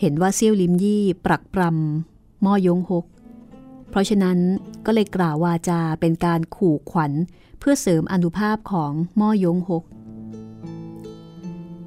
[0.00, 3.06] เห็นว่าเซี่ยวลิมยี่ปรักปรำม่อยงหก
[3.90, 4.38] เพราะฉะนั้น
[4.86, 7.12] ก็เลยกล่าววาจาเป็นการขู่ขวัญ
[7.58, 9.84] เพื่อเสริมอนุภาพของม่อยงหก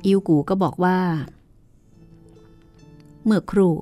[0.05, 0.99] อิวกูก็บอกว่า
[3.25, 3.73] เมื่อครู่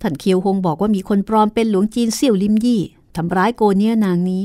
[0.00, 2.82] ท่านเคียวฮงบอกว่ามีคนปลอมเป็นหลวงจีนเซี่ยวลิมยี่
[3.16, 4.44] ทำร้ายโกเนียนางนี้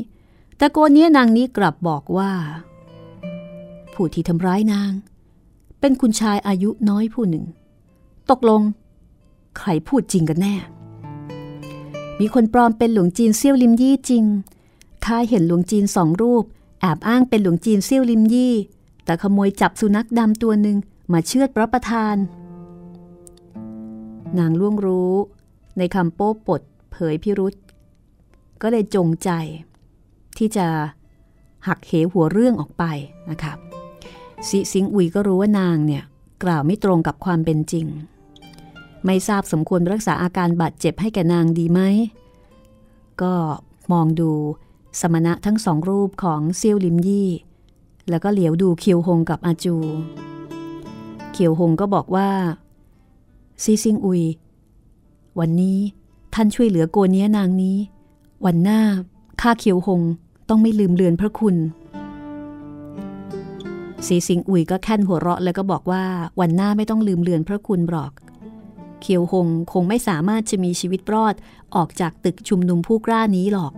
[0.58, 2.32] แต่โกเนียนางนี้กลับบอกว่า
[3.94, 4.92] ผู้ที่ทำร้ายนาง
[5.80, 7.46] เป็นคุณชายอายุน้อยผู้หนึ่ง
[8.30, 8.62] ตกลง
[9.58, 10.56] ใครพูดจริงกันแน่
[12.20, 14.26] มีคนปลอมเป็นหลวงจีนเซี่ยวลิมยี่จริง
[15.06, 16.44] ข้าเห็นหลวงจีนสองรูป
[16.82, 18.54] แอบอ้างเป็นหลวงจีนเซี่ยวลิมยี่
[19.06, 20.78] แต่ขโมยจับสุนัขดำตัวหนึ่ง
[21.12, 22.16] มาเชือดรับประทาน
[24.40, 25.14] นางล่วงรู้
[25.78, 26.62] ในคำโป้ปด
[26.92, 27.54] เผยพิรุษ
[28.62, 29.30] ก็เลยจงใจ
[30.38, 30.68] ที่จะ
[31.68, 32.84] หักเหหัวเรื่องออกไป
[33.30, 33.54] นะคะ
[34.48, 36.04] ซิซิงอุยก็รู้ว่านางเนี่ย
[36.44, 37.86] กล่าวไม่ตรงกับความเป็นจริง
[39.06, 41.82] ไม่ทราบสมควรรักษาอาการบาดเจ็บให้แก่นางดีไหม
[43.22, 43.34] ก็
[43.91, 44.32] มองดู
[45.00, 47.30] สมณะทั้งสองรูปของเซียวลิมยี่
[48.10, 49.76] แล้วก็เหลียวดูเคียวหงกับอาจู
[51.32, 52.30] เคียวหงก็บอกว่า
[53.64, 54.24] ซีซิงอุย
[55.39, 55.78] วันนี้
[56.34, 57.78] ท่านช่วยเหลือโกเนี้ยนางนี้
[58.45, 58.82] วันหน้า
[59.41, 60.02] ข้าเคียวหง
[60.50, 61.56] ต้องไม่ลืมเลือนพระคุณ
[64.06, 66.04] ซีซิงอุยก็แค่นหัวเราะแล้วก็บอกว่า
[66.39, 68.12] วันหน้าไม่ต้องลืมเลือนพระคุณหรอก
[69.02, 71.36] เคียวหงคงไม่สามารถจะมีชีวิตรอด
[71.76, 73.74] ออกจากตึกชุมนุมผู้กล้านี้หรอก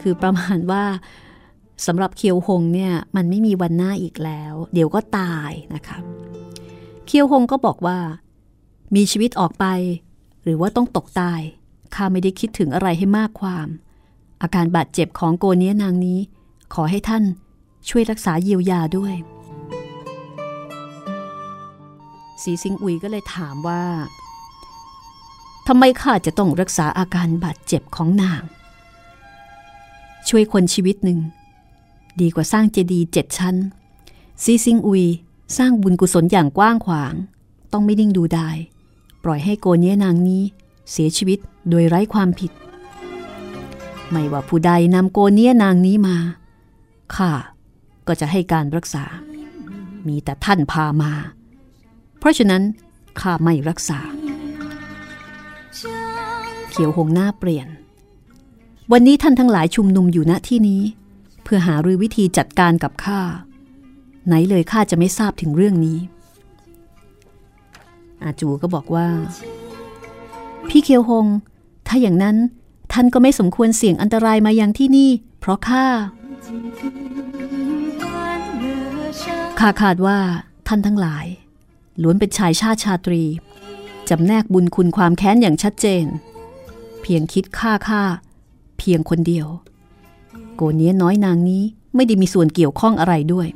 [0.00, 0.84] คือประมาณว่า
[1.86, 5.98] สำหรับเคียวหงเนี่ยมันไม่มีวันหน้าอีกแล้ว เดี๋ยวก็ตายนะคะ
[7.06, 7.98] เคียวหงก็บอกว่า
[8.94, 9.66] มีชีวิตออกไป
[10.42, 11.40] หรือว่าต้องตกตาย
[11.94, 13.68] ข้าไม่ได้คิดถึงอะไรให้มากความ
[14.42, 16.18] อาการบาดเจ็บของโกเนี้ยนางนี้
[16.74, 17.24] ขอให้ท่าน
[17.88, 19.14] ช่วยรักษาเยียวยาด้วย
[22.42, 23.82] สีซิงอุยก็เลยถามว่า
[25.66, 28.42] ทำไมข้าจะต้องรักษาอาการบาดเจ็บของนาง
[30.28, 31.20] ช่วยคนชีวิตหนึ่ง
[32.20, 33.56] ดีกว่าสร้างเจดีย์เจ็ดชั้น
[34.42, 35.04] ซีซิงอุย
[35.56, 37.14] สร้างบุญกุศลอย่างกว้างขวาง
[37.72, 38.48] ต้องไม่นิ่งดูได้
[39.24, 40.42] ปล่อยให้โกเนียนางนี้
[40.90, 41.38] เสียชีวิต
[41.68, 42.50] โดยไร้ความผิด
[44.10, 46.16] ไม่ว่าผู้ใดนำโกเนียนางนี้มา
[47.14, 47.30] ข้า
[48.06, 49.04] ก็จะให้การรักษา
[50.06, 51.12] มีแต่ท่านพามา
[52.18, 52.62] เพราะฉะนั้น
[53.20, 53.98] ข้าไม่รักษา
[56.76, 57.68] ขียวหงหน้าเปลี่ยน
[58.92, 60.82] วันนี้ท่านทั้งหลายชุมนุมอยู่ณที่นี้
[61.44, 63.20] เพื่อหารือวิธีจัดการกับข้า
[64.26, 65.98] ไหนเลยข้าจะไม่ทราบถึงเรื่องนี้
[68.22, 69.08] อาจูก็บอกว่า
[70.68, 71.26] พี่เคียวหง
[71.88, 72.36] ถ้าอย่างนั้น
[72.92, 75.10] ท่านก็ไม่สมควรเสี่ยงอันตรายมายังที่นี่
[75.40, 75.86] เพราะข้า
[79.58, 80.18] ข้าคาดว่า
[80.68, 81.26] ท่านทั้งหลาย
[82.02, 83.22] ล้วนเป็นชายชาติชาตรี
[84.08, 86.06] จำแนกบุญคุณความแค้นอย่างชัดเจน
[87.06, 88.02] พียงคิดฆ่าข้า
[88.78, 89.46] เพียงคนเดียว
[90.54, 91.62] โกเนี้ยน้อยนางนี้
[91.94, 93.48] ไม่ได้มีส่วนเกี่ยวข้องอะไรด้วย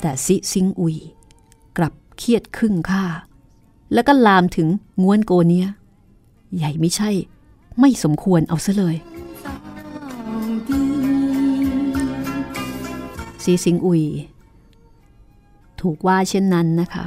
[0.00, 0.96] แต่ซิซิงอุย
[1.76, 3.04] กลับเครียดครึ่งข้า
[3.92, 4.68] แล้วก็ลามถึง
[5.02, 5.68] ง้วนโกเนี้ย
[6.56, 7.10] ใหญ่ไม่ใช่
[7.80, 8.96] ไม่สมควรเอาซะเลย
[13.42, 14.02] ซีซิงอุย
[15.80, 17.04] ถูกว่าเช่นนั้นนะคะ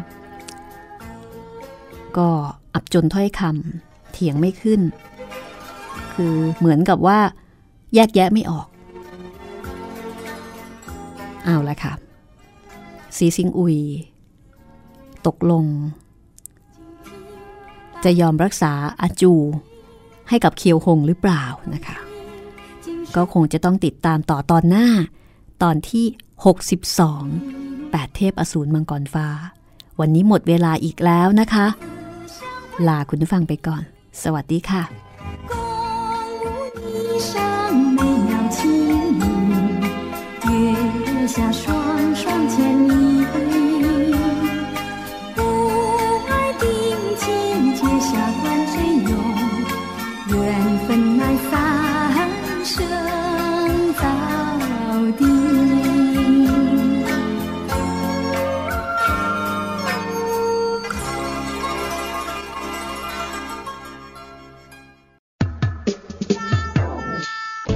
[2.17, 2.29] ก็
[2.73, 4.81] อับจนถ้อยคำเถียงไม่ขึ้น
[6.17, 7.19] คือเหมือนกับว่า
[7.95, 8.67] แยกแยะไม่ออก
[11.45, 11.93] เอาละค่ะ
[13.15, 13.77] ซีซิงอุย
[15.27, 15.65] ตกลง
[18.03, 19.33] จะยอมรักษาอาจู
[20.29, 21.43] ให้กับเคียวหงหรือเปล่า
[21.73, 21.97] นะคะ
[23.15, 24.87] ก็คงจะต้องติดตามต่อตอนหน้า
[25.63, 26.05] ตอนที่
[27.25, 29.27] 62 8 เทพอสูรมังกรฟ้า
[29.99, 31.67] วันนี้หมดเวลาอีกแล้วนะคะ
[32.87, 33.83] ลาคุณผู้ฟังไปก่อน
[34.23, 34.83] สวัสดีค่ะ
[37.19, 39.19] 上美妙情
[40.45, 40.51] 意，
[41.21, 41.86] 月下双。